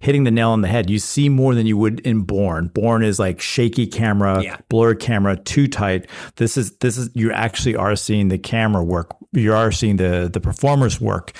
[0.00, 0.90] hitting the nail on the head.
[0.90, 2.68] You see more than you would in Bourne.
[2.68, 4.58] Bourne is like shaky camera, yeah.
[4.68, 6.08] blurred camera, too tight.
[6.36, 9.16] This is this is you actually are seeing the camera work.
[9.32, 11.32] You are seeing the the performers work,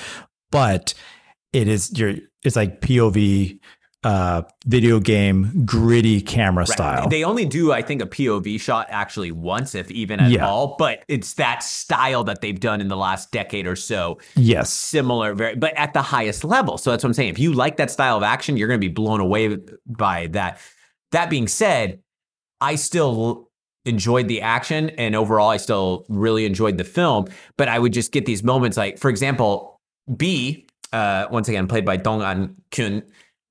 [0.50, 0.94] but
[1.52, 3.58] it is you're it's like POV
[4.04, 6.68] uh, video game gritty camera right.
[6.68, 7.08] style.
[7.08, 10.46] They only do, I think, a POV shot actually once, if even at yeah.
[10.46, 10.76] all.
[10.78, 14.18] But it's that style that they've done in the last decade or so.
[14.34, 16.78] Yes, similar, very, but at the highest level.
[16.78, 17.30] So that's what I'm saying.
[17.30, 20.58] If you like that style of action, you're going to be blown away by that.
[21.12, 22.00] That being said,
[22.60, 23.50] I still
[23.84, 27.26] enjoyed the action, and overall, I still really enjoyed the film.
[27.56, 30.64] But I would just get these moments, like for example, Bi.
[30.92, 33.02] Uh, once again, played by Dong An Kun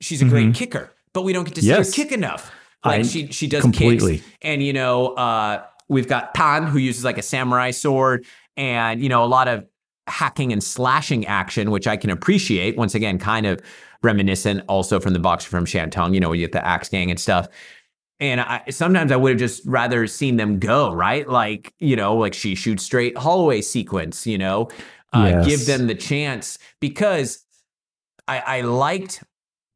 [0.01, 0.51] she's a great mm-hmm.
[0.53, 1.95] kicker, but we don't get to see yes.
[1.95, 2.51] her kick enough.
[2.83, 4.17] Like I, she she does completely.
[4.17, 8.25] kicks, and you know uh, we've got Thanh who uses like a samurai sword,
[8.57, 9.65] and you know a lot of
[10.07, 12.75] hacking and slashing action, which I can appreciate.
[12.75, 13.61] Once again, kind of
[14.03, 16.13] reminiscent also from the boxer from Shantung.
[16.13, 17.47] You know, you get the axe gang and stuff.
[18.19, 21.27] And I, sometimes I would have just rather seen them go, right?
[21.27, 24.69] Like, you know, like she shoots straight hallway sequence, you know,
[25.11, 25.45] uh, yes.
[25.47, 27.43] give them the chance because
[28.27, 29.23] I, I liked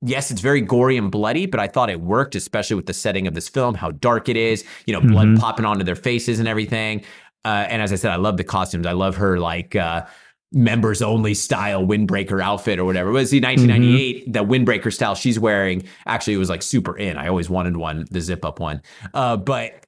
[0.06, 3.28] yes, it's very gory and bloody, but I thought it worked, especially with the setting
[3.28, 5.38] of this film, how dark it is, you know, blood mm-hmm.
[5.38, 7.04] popping onto their faces and everything.
[7.44, 8.88] Uh, and as I said, I love the costumes.
[8.88, 10.06] I love her like uh,
[10.52, 13.10] members only style windbreaker outfit or whatever.
[13.10, 14.32] It was the 1998, mm-hmm.
[14.32, 15.84] the windbreaker style she's wearing.
[16.06, 17.18] Actually, it was like super in.
[17.18, 18.82] I always wanted one, the zip up one.
[19.14, 19.86] Uh, but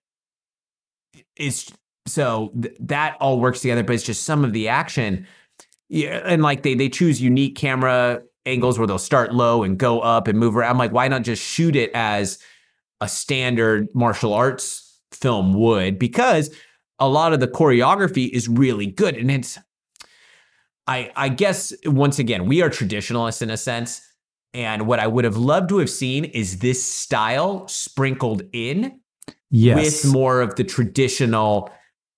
[1.36, 1.72] it's
[2.06, 5.28] so th- that all works together, but it's just some of the action.
[5.90, 10.00] Yeah, and like they they choose unique camera angles where they'll start low and go
[10.00, 10.72] up and move around.
[10.72, 12.40] I'm like, why not just shoot it as
[13.02, 16.00] a standard martial arts film would?
[16.00, 16.50] Because
[17.00, 19.16] a lot of the choreography is really good.
[19.16, 19.60] And it's,
[20.88, 24.02] I I guess once again we are traditionalists in a sense,
[24.54, 29.02] and what I would have loved to have seen is this style sprinkled in
[29.50, 30.04] Yes.
[30.04, 31.70] with more of the traditional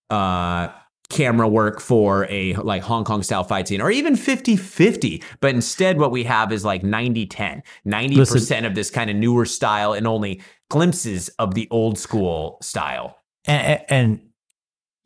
[0.09, 0.69] uh
[1.09, 5.97] camera work for a like Hong Kong style fight scene or even 50-50 but instead
[5.97, 10.05] what we have is like 90-10 90% Listen- of this kind of newer style and
[10.05, 14.29] only glimpses of the old school style and, and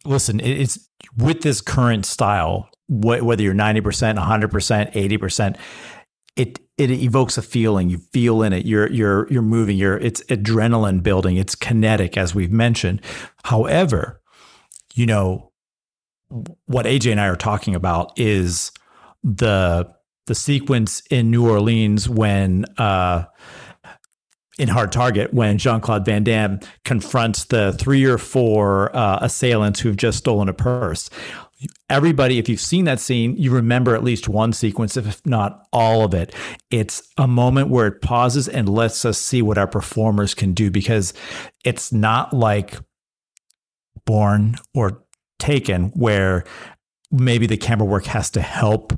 [0.05, 5.57] listen, it's with this current style, wh- whether you're 90%, 100%, 80%,
[6.35, 7.91] it it evokes a feeling.
[7.91, 8.65] You feel in it.
[8.65, 9.77] You're you're you're moving.
[9.77, 11.37] You're it's adrenaline building.
[11.37, 13.01] It's kinetic, as we've mentioned.
[13.43, 14.19] However,
[14.95, 15.51] you know
[16.65, 18.71] what AJ and I are talking about is
[19.23, 19.93] the
[20.25, 23.25] the sequence in New Orleans when uh,
[24.57, 29.79] in Hard Target when Jean Claude Van Damme confronts the three or four uh, assailants
[29.79, 31.09] who've just stolen a purse.
[31.89, 36.03] Everybody, if you've seen that scene, you remember at least one sequence, if not all
[36.03, 36.35] of it.
[36.69, 40.69] It's a moment where it pauses and lets us see what our performers can do
[40.69, 41.13] because
[41.63, 42.79] it's not like
[44.05, 45.03] Bourne or
[45.39, 46.43] Taken, where
[47.11, 48.93] maybe the camera work has to help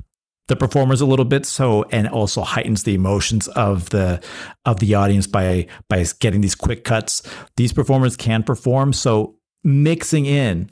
[0.48, 4.22] the performers a little bit so and also heightens the emotions of the
[4.64, 7.22] of the audience by by getting these quick cuts
[7.56, 9.34] these performers can perform so
[9.64, 10.70] mixing in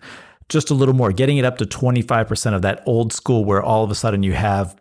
[0.49, 3.83] just a little more getting it up to 25% of that old school where all
[3.83, 4.77] of a sudden you have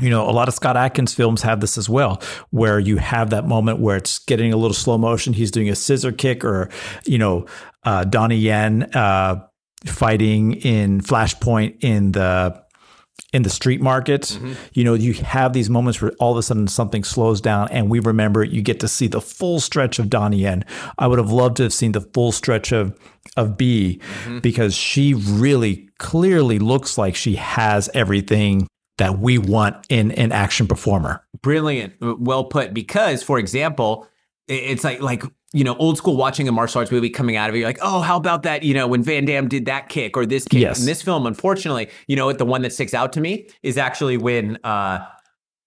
[0.00, 3.30] you know, a lot of Scott Adkins films have this as well, where you have
[3.30, 5.32] that moment where it's getting a little slow motion.
[5.32, 6.70] He's doing a scissor kick, or
[7.04, 7.46] you know,
[7.82, 9.44] uh, Donnie Yen uh,
[9.86, 12.62] fighting in Flashpoint in the
[13.32, 14.22] in the street market.
[14.22, 14.52] Mm-hmm.
[14.72, 17.90] You know, you have these moments where all of a sudden something slows down, and
[17.90, 18.50] we remember it.
[18.50, 20.64] You get to see the full stretch of Donnie Yen.
[20.98, 22.98] I would have loved to have seen the full stretch of
[23.36, 24.38] of Bi mm-hmm.
[24.38, 28.66] because she really clearly looks like she has everything
[28.96, 31.24] that we want in an action performer.
[31.40, 34.08] brilliant well put because for example
[34.48, 35.22] it's like like
[35.52, 37.78] you know old school watching a martial arts movie coming out of it you're like
[37.82, 40.60] oh how about that you know when van damme did that kick or this kick
[40.60, 40.80] Yes.
[40.80, 43.78] in this film unfortunately you know what the one that sticks out to me is
[43.78, 45.06] actually when uh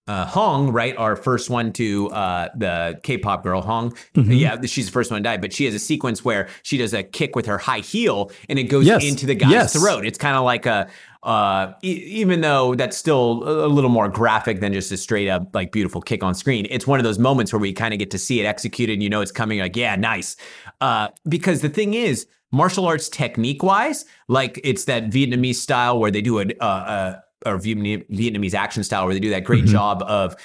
[0.07, 3.91] uh, Hong, right, our first one to uh, the K-pop girl Hong.
[4.15, 4.31] Mm-hmm.
[4.31, 6.93] Yeah, she's the first one to die, but she has a sequence where she does
[6.93, 9.05] a kick with her high heel and it goes Yes.
[9.05, 9.73] into the guy's Yes.
[9.79, 10.05] throat.
[10.05, 10.89] It's kind of like a,
[11.23, 15.29] uh, e- even though that's still a a little more graphic than just a straight
[15.29, 16.67] up like beautiful kick on screen.
[16.69, 19.03] It's one of those moments where we kind of get to see it executed and
[19.03, 19.59] you know it's coming.
[19.59, 20.35] Like, yeah, nice.
[20.79, 26.11] Uh, because the thing is, martial arts technique wise, like it's that Vietnamese style where
[26.11, 30.03] they do a, uh, uh, or Vietnamese action style where they do that great job
[30.03, 30.35] of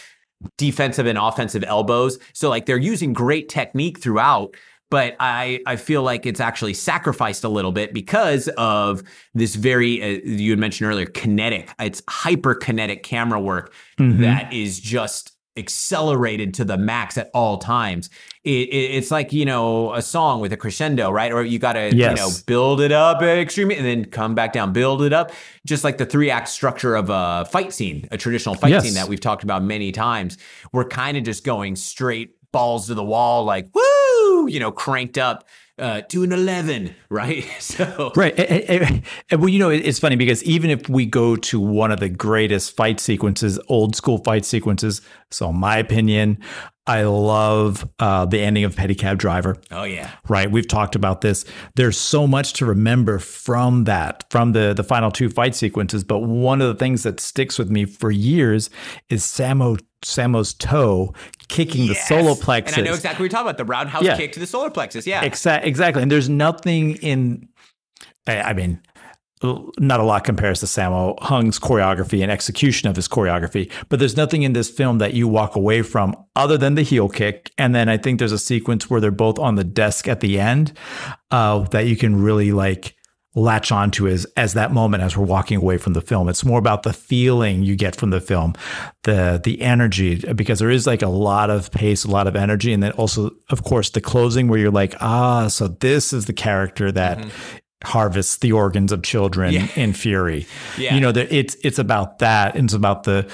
[0.57, 2.19] defensive and offensive elbows.
[2.33, 4.55] So like they're using great technique throughout,
[4.91, 9.03] but I I feel like it's actually sacrificed a little bit because of
[9.35, 11.71] this very uh, you had mentioned earlier kinetic.
[11.79, 18.11] It's hyper kinetic camera work that is just accelerated to the max at all times.
[18.45, 21.33] It, it, it's like you know a song with a crescendo, right?
[21.33, 24.73] Or you got to you know build it up extremely and then come back down,
[24.73, 25.33] build it up.
[25.67, 28.85] Just like the three act structure of a fight scene, a traditional fight Yes.
[28.85, 30.39] scene that we've talked about many times.
[30.73, 35.19] We're kind of just going straight balls to the wall, like woo, you know, cranked
[35.19, 35.45] up
[35.79, 37.45] uh, to an eleven, right?
[37.61, 38.35] So Right.
[38.39, 41.91] And, and- and- well, you know, it's funny because even if we go to one
[41.93, 46.39] of the greatest fight sequences, old school fight sequences, so in my opinion,
[46.89, 49.57] I love uh, the ending of Pedicab Driver.
[49.73, 51.45] oh yeah, Right, we've talked about this.
[51.75, 56.05] There's so much to remember from that, from the the final two fight sequences.
[56.05, 58.71] But one of the things that sticks with me for years
[59.11, 61.15] is Sammo Sammo's toe
[61.49, 62.09] kicking Yes.
[62.09, 62.77] the solar plexus.
[62.77, 63.59] And I know exactly what you're talking about.
[63.59, 64.17] The roundhouse Yeah.
[64.17, 65.07] kick to the solar plexus.
[65.07, 65.25] Yeah.
[65.25, 66.03] Exa- exactly.
[66.03, 67.49] And there's nothing in,
[68.27, 68.81] I, I mean,
[69.79, 74.17] not a lot compares to Sammo Hung's choreography and execution of his choreography, but there's
[74.17, 77.53] nothing in this film that you walk away from other than the heel kick.
[77.59, 80.41] And then I think there's a sequence where they're both on the desk at the
[80.41, 80.73] end
[81.31, 82.97] uh, that you can really like
[83.37, 86.29] latch onto as as that moment as we're walking away from the film.
[86.29, 88.55] It's more about the feeling you get from the film,
[89.05, 92.73] the the energy, because there is like a lot of pace, a lot of energy,
[92.73, 96.33] and then also, of course, the closing where you're like, ah, so this is the
[96.33, 97.25] character that
[97.85, 99.69] harvests the organs of children Yeah.
[99.77, 100.47] in Furie.
[100.79, 100.95] Yeah.
[100.95, 103.31] You know, that it's it's about that, and it's about the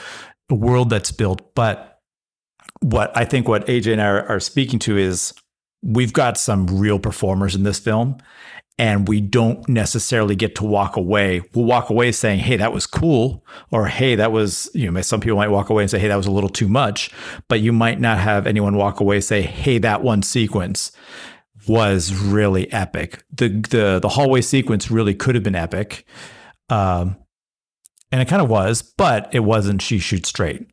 [0.48, 1.54] the world that's built.
[1.54, 2.00] But
[2.80, 5.32] what I think what AJ and I are, are speaking to is
[5.82, 8.18] we've got some real performers in this film
[8.78, 11.42] and we don't necessarily get to walk away.
[11.54, 15.20] We'll walk away saying, "Hey, that was cool," or "Hey, that was," you know, some
[15.20, 17.10] people might walk away and say, "Hey, that was a little too much,"
[17.48, 20.92] but you might not have anyone walk away say, "Hey, that one sequence
[21.68, 26.06] was really epic." The the the hallway sequence really could have been epic.
[26.68, 27.16] Um
[28.12, 29.80] and it kind of was, but it wasn't.
[29.80, 30.66] She shoots straight.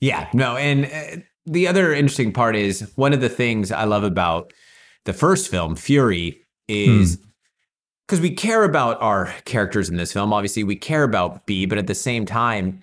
[0.00, 4.02] Yeah, no, and uh, the other interesting part is one of the things I love
[4.02, 4.52] about
[5.04, 7.18] the first film, Furie, is
[8.10, 10.32] because we care about our characters in this film.
[10.32, 12.82] Obviously, we care about Bi, but at the same time,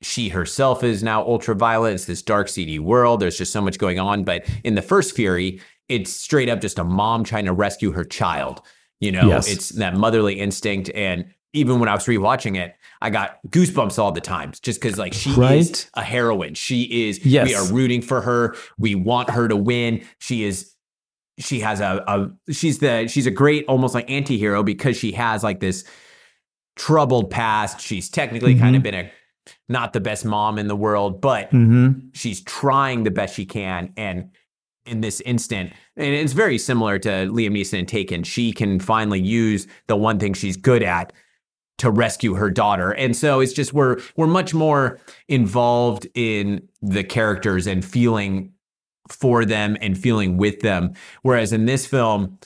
[0.00, 1.94] she herself is now ultraviolet.
[1.94, 3.18] It's this dark, seedy world.
[3.18, 4.22] There's just so much going on.
[4.22, 8.04] But in the first Furie, it's straight up just a mom trying to rescue her
[8.04, 8.62] child.
[9.00, 9.50] You know, Yes.
[9.50, 10.88] it's that motherly instinct.
[10.94, 14.98] And even when I was rewatching it, I got goosebumps all the times just because,
[14.98, 16.54] like, she is a heroine.
[16.54, 17.48] She is, Yes.
[17.48, 18.54] we are rooting for her.
[18.78, 20.04] We want her to win.
[20.20, 20.69] She is,
[21.40, 25.12] she has a, a she's the, she's a great, almost like anti hero because she
[25.12, 25.84] has like this
[26.76, 27.80] troubled past.
[27.80, 29.10] She's technically kind of been a,
[29.68, 32.08] not the best mom in the world, but Mm-hmm.
[32.12, 33.92] she's trying the best she can.
[33.96, 34.30] And
[34.86, 39.20] in this instant, and it's very similar to Liam Neeson and Taken, she can finally
[39.20, 41.12] use the one thing she's good at
[41.78, 42.92] to rescue her daughter.
[42.92, 48.52] And so it's just we're we're much more involved in the characters and feeling
[49.12, 50.94] for them and feeling with them.
[51.22, 52.38] Whereas in this film,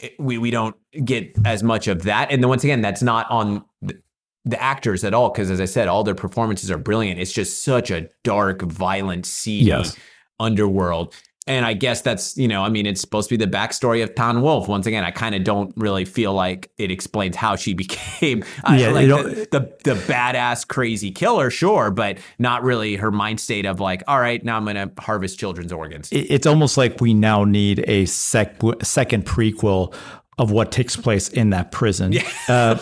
[0.00, 2.30] eh, we we don't get as much of that.
[2.30, 4.00] And then once again, that's not on the,
[4.44, 7.20] the actors at all because as I said, all their performances are brilliant.
[7.20, 9.96] It's just such a dark, violent, seedy Yes.
[10.40, 11.14] underworld.
[11.48, 14.14] And I guess that's, you know, I mean, it's supposed to be the backstory of
[14.14, 14.68] Thanh Wolf.
[14.68, 18.78] Once again, I kind of don't really feel like it explains how she became I-
[18.78, 23.66] Yeah, like the, the the badass crazy killer, sure, but not really her mind state
[23.66, 26.12] of like, all right, now I'm gonna harvest children's organs.
[26.12, 29.92] It- It's almost like we now need a sec- second prequel
[30.38, 32.14] of what takes place in that prison.
[32.48, 32.76] Uh,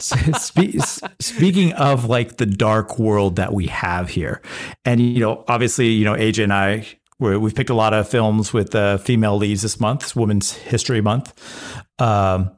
[0.00, 0.80] spe-
[1.20, 4.40] speaking of like the dark world that we have here,
[4.84, 6.86] and you know, obviously, you know, AJ and I.
[7.18, 10.02] We've picked a lot of films with uh, female leads this month.
[10.02, 11.32] It's Women's History Month.
[11.98, 12.50] Um,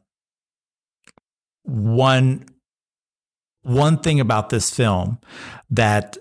[1.62, 2.46] one
[3.62, 5.18] one thing about this film
[5.70, 6.16] that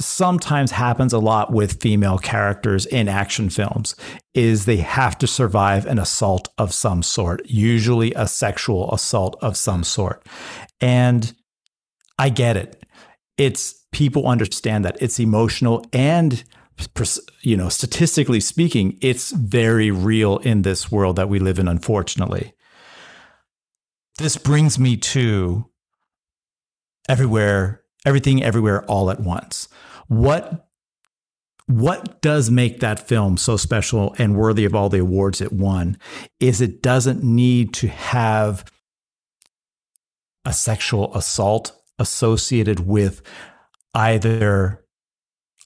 [0.00, 3.94] sometimes happens a lot with female characters in action films
[4.34, 9.56] is they have to survive an assault of some sort, usually a sexual assault of
[9.56, 10.26] some sort.
[10.80, 11.32] And
[12.18, 12.84] I get it.
[13.38, 16.42] It's people understand that it's emotional and
[17.42, 22.54] you know, statistically speaking, it's very real in this world that we live in unfortunately.
[24.18, 25.68] This brings me to
[27.08, 29.68] everywhere everything everywhere all at once
[30.08, 30.68] what
[31.66, 35.96] what does make that film so special and worthy of all the awards it won
[36.40, 38.64] is it doesn't need to have
[40.44, 43.22] a sexual assault associated with
[43.94, 44.84] either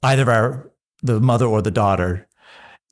[0.02, 0.70] either our
[1.02, 2.26] the mother or the daughter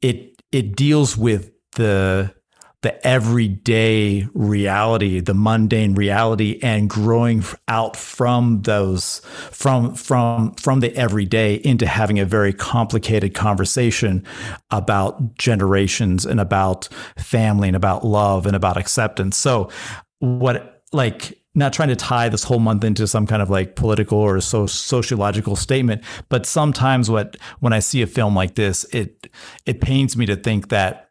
[0.02, 2.34] it it deals with the
[2.82, 10.94] the everyday reality, the mundane reality, and growing out from those from from from the
[10.94, 14.24] everyday into having a very complicated conversation
[14.70, 16.88] about generations and about
[17.18, 19.36] family and about love and about acceptance.
[19.36, 19.68] So,
[20.20, 24.18] what like not trying to tie this whole month into some kind of like political
[24.18, 29.28] or so sociological statement, but sometimes what when I see a film like this, it
[29.64, 31.06] it pains me to think that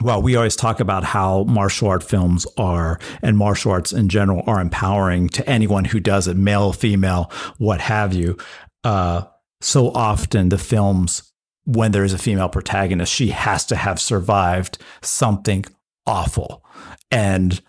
[0.00, 4.44] well, we always talk about how martial art films are and martial arts in general
[4.46, 8.36] are empowering to anyone who does it, male, female, what have you.
[8.84, 9.22] Uh,
[9.60, 11.32] so often the films,
[11.64, 15.64] when there is a female protagonist, she has to have survived something
[16.06, 16.64] awful
[17.10, 17.60] and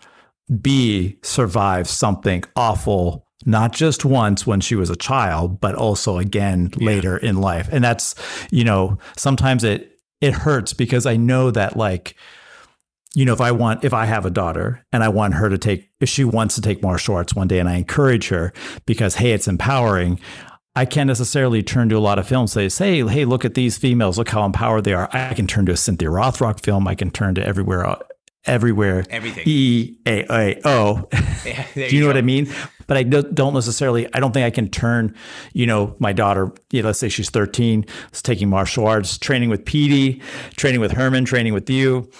[0.50, 6.70] Bi survived something awful not just once when she was a child, but also again
[6.76, 7.70] later in life.
[7.72, 8.14] And that's,
[8.50, 12.16] you know, sometimes it it hurts because I know that like
[13.14, 15.58] you know, if I want, if I have a daughter and I want her to
[15.58, 18.52] take, if she wants to take martial arts one day and I encourage her
[18.86, 20.20] because, hey, it's empowering,
[20.76, 23.54] I can't necessarily turn to a lot of films and say, hey, hey, look at
[23.54, 25.10] these females, look how empowered they are.
[25.12, 26.86] I can turn to a Cynthia Rothrock film.
[26.86, 27.84] I can turn to everywhere,
[28.46, 29.44] everywhere, Everything.
[29.46, 31.08] E A A O.
[31.44, 32.10] Yeah, Do you know go.
[32.10, 32.52] what I mean?
[32.86, 34.12] But I don't necessarily.
[34.12, 35.14] I don't think I can turn.
[35.54, 36.52] You know, my daughter.
[36.70, 40.20] You know, let's say she's thirteen, is taking martial arts, training with PD,
[40.56, 42.10] training with Herman, training with you.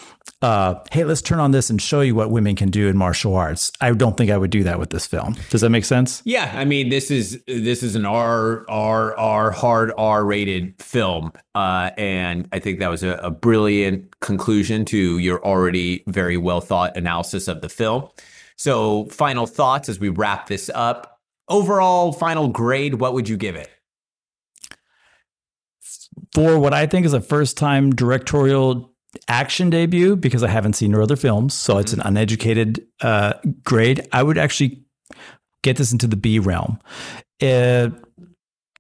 [0.43, 3.37] Uh, hey, let's turn on this and show you what women can do in martial
[3.37, 3.71] arts.
[3.81, 5.37] I don't think I would do that with this film.
[5.51, 6.23] Does that make sense?
[6.25, 11.33] Yeah, I mean this is this is an R R R hard R rated film,
[11.55, 16.63] uh, and I think that was a, a brilliant conclusion to your already very well
[16.63, 18.09] thought analysis of the film.
[18.57, 21.19] So, final thoughts as we wrap this up.
[21.49, 22.95] Overall, final grade.
[22.95, 23.69] What would you give it?
[26.35, 28.90] For what I think is a first time directorial
[29.29, 33.35] action debut, because I haven't seen her other films, so it's an uneducated uh,
[33.65, 34.07] grade.
[34.13, 34.83] I would actually
[35.63, 36.79] get this into the B realm.
[37.41, 37.93] It,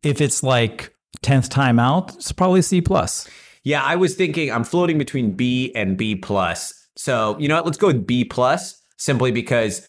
[0.02, 3.28] if it's like tenth time out, it's probably C plus.
[3.64, 6.72] Yeah, I was thinking I'm floating between B and B plus.
[6.96, 7.66] So you know what?
[7.66, 9.86] Let's go with B plus simply because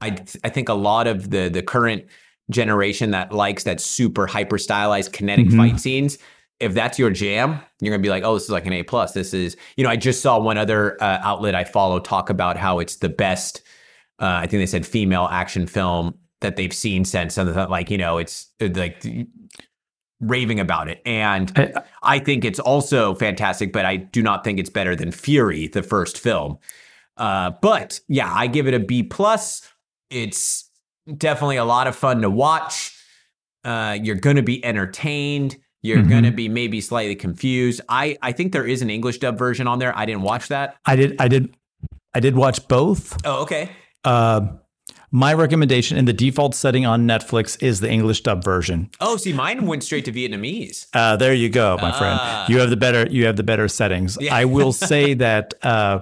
[0.00, 2.04] I I think a lot of the the current
[2.50, 5.56] generation that likes that super hyper stylized kinetic Mhm.
[5.56, 6.18] fight scenes.
[6.60, 9.12] If that's your jam, you're gonna be like, oh, this is like an A plus.
[9.12, 12.56] This is, you know, I just saw one other uh, outlet I follow talk about
[12.56, 13.62] how it's the best.
[14.20, 17.98] Uh, I think they said female action film that they've seen since, and like you
[17.98, 19.04] know, it's like
[20.20, 21.02] raving about it.
[21.04, 25.10] And I- I think it's also fantastic, but I do not think it's better than
[25.10, 26.58] Furie, the first film.
[27.16, 29.62] Uh, but yeah, I give it a B plus.
[30.10, 30.70] It's
[31.16, 32.96] definitely a lot of fun to watch.
[33.64, 35.56] Uh, you're going to be entertained.
[35.84, 36.08] You're Mhm.
[36.08, 37.80] going to be maybe slightly confused.
[37.88, 39.92] I I think there is an English dub version on there.
[39.96, 40.76] I didn't watch that.
[40.86, 41.14] I did.
[41.20, 41.54] I did.
[42.14, 43.16] I did watch both.
[43.24, 43.68] Oh, okay.
[44.04, 44.40] Uh,
[45.10, 48.88] my recommendation in the default setting on Netflix is the English dub version.
[49.00, 50.86] Oh, see, mine went straight to Vietnamese.
[50.94, 51.98] Uh, there you go, my Ah.
[51.98, 52.18] friend.
[52.48, 53.06] You have the better.
[53.10, 54.16] You have the better settings.
[54.20, 54.34] Yeah.
[54.34, 56.00] I will say that uh,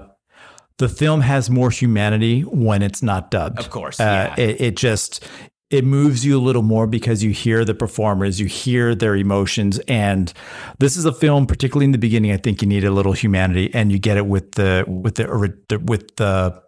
[0.78, 3.58] the film has more humanity when it's not dubbed.
[3.58, 4.04] Of course, uh,
[4.36, 4.44] yeah.
[4.44, 5.24] it, it just
[5.72, 9.78] it moves you a little more because you hear the performers, you hear their emotions,
[9.88, 10.32] and
[10.78, 12.30] this is a film, particularly in the beginning.
[12.30, 15.26] I think you need a little humanity, and you get it with the with the,
[15.84, 16.62] with the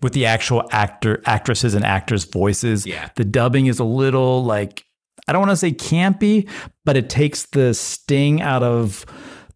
[0.00, 2.86] with the actual actor actresses and actors' voices.
[2.86, 3.10] Yeah.
[3.16, 4.84] The dubbing is a little like
[5.28, 6.48] I don't want to say campy,
[6.84, 9.04] but it takes the sting out of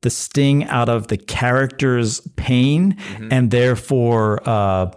[0.02, 3.28] the sting out of the character's pain Mhm.
[3.32, 4.90] and therefore uh,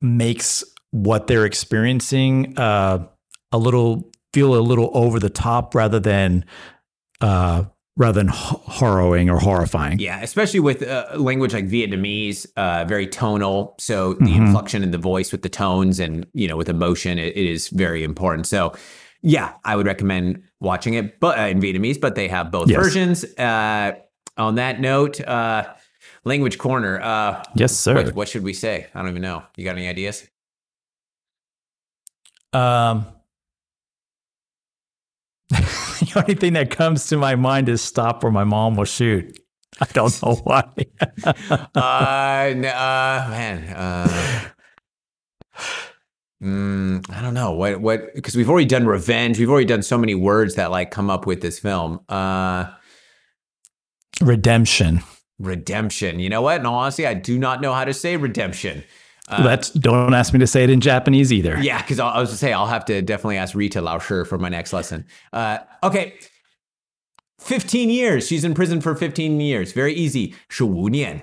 [0.00, 3.06] makes what they're experiencing uh,
[3.50, 6.44] a little feel a little over the top rather than
[7.20, 7.64] uh,
[7.96, 9.98] rather than h- harrowing or horrifying.
[9.98, 13.74] Yeah, especially with uh, language like Vietnamese, uh, very tonal.
[13.78, 14.36] So the Mhm.
[14.46, 17.68] inflection in the voice with the tones and you know with emotion, it, it is
[17.68, 18.46] very important.
[18.46, 18.72] So
[19.22, 22.00] yeah, I would recommend watching it, but uh, in Vietnamese.
[22.00, 22.78] But they have both Yes.
[22.82, 23.24] versions.
[23.38, 23.92] Uh,
[24.38, 25.64] on that note, uh,
[26.24, 27.00] language corner.
[27.00, 27.94] Uh, Yes, sir.
[27.94, 28.86] what, what should we say?
[28.94, 29.42] I don't even know.
[29.56, 30.26] You got any ideas?
[32.52, 33.06] Um,
[35.50, 39.38] the only thing that comes to my mind is stop or my mom will shoot.
[39.80, 40.64] I don't know why.
[41.24, 43.64] uh, n- uh, man.
[43.74, 44.50] Uh,
[46.42, 49.38] mm, I don't know what what because we've already done revenge.
[49.38, 52.00] We've already done so many words that like come up with this film.
[52.08, 52.66] Uh,
[54.22, 55.02] Redemption.
[55.38, 56.20] redemption.
[56.20, 56.60] You know what?
[56.60, 58.84] In all honesty, I do not know how to say redemption.
[59.31, 61.57] Uh, That's don't ask me to say it in Japanese either.
[61.61, 64.47] Yeah, because I was to say I'll have to definitely ask Rita Lauscher for my
[64.49, 65.05] next lesson.
[65.33, 66.13] Uh, okay.
[67.39, 68.27] 15 years.
[68.27, 69.73] She's in prison for 15 years.
[69.73, 70.33] Very easy.
[70.49, 71.21] 十五年.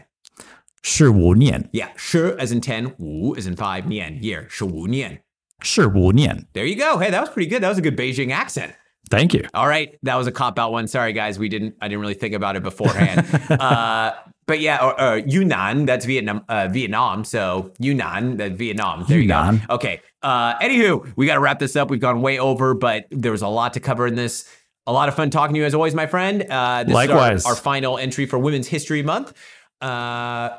[0.83, 5.21] 是五年， Yeah, 十 as in 10, 五 as in 5, 年 year, 十五年.
[5.63, 6.47] 是五年。
[6.53, 6.99] There you go.
[6.99, 7.63] Hey, that was pretty good.
[7.63, 8.75] That was a good Beijing accent.
[9.11, 9.45] Thank you.
[9.55, 10.87] All right, that was a cop out one.
[10.87, 11.75] Sorry, guys, we didn't.
[11.81, 13.27] I didn't really think about it beforehand.
[13.51, 14.13] uh,
[14.50, 16.44] but yeah, or, or Yunnan, that's Vietnam.
[16.50, 17.24] Uh, Vietnam.
[17.24, 19.06] So Yunnan, that Vietnam.
[19.08, 19.62] There Yunnan.
[19.62, 19.76] you go.
[19.76, 20.02] Okay.
[20.24, 21.92] Uh, anywho, we got to wrap this up.
[21.92, 24.50] We've gone way over, but there was a lot to cover in this.
[24.88, 26.48] A lot of fun talking to you as always, my friend.
[26.50, 27.42] Uh, this Likewise.
[27.42, 29.34] is our, our final entry for Women's History Month.
[29.82, 30.50] Uh,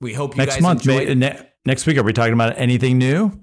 [0.00, 1.16] we hope you Next guys month, enjoyed.
[1.16, 3.40] ne- next week, are we talking about anything new?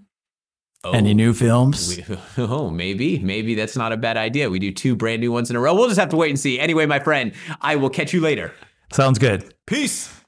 [0.83, 0.91] Oh.
[0.91, 2.03] Any new films?
[2.05, 4.49] We, oh, maybe, maybe that's not a bad idea.
[4.49, 5.73] We do two brand new ones in a row.
[5.73, 6.59] We'll just have to wait and see.
[6.59, 7.31] Anyway, my friend,
[7.61, 8.53] I will catch you later.
[8.91, 9.54] Sounds good.
[9.67, 10.24] Peace.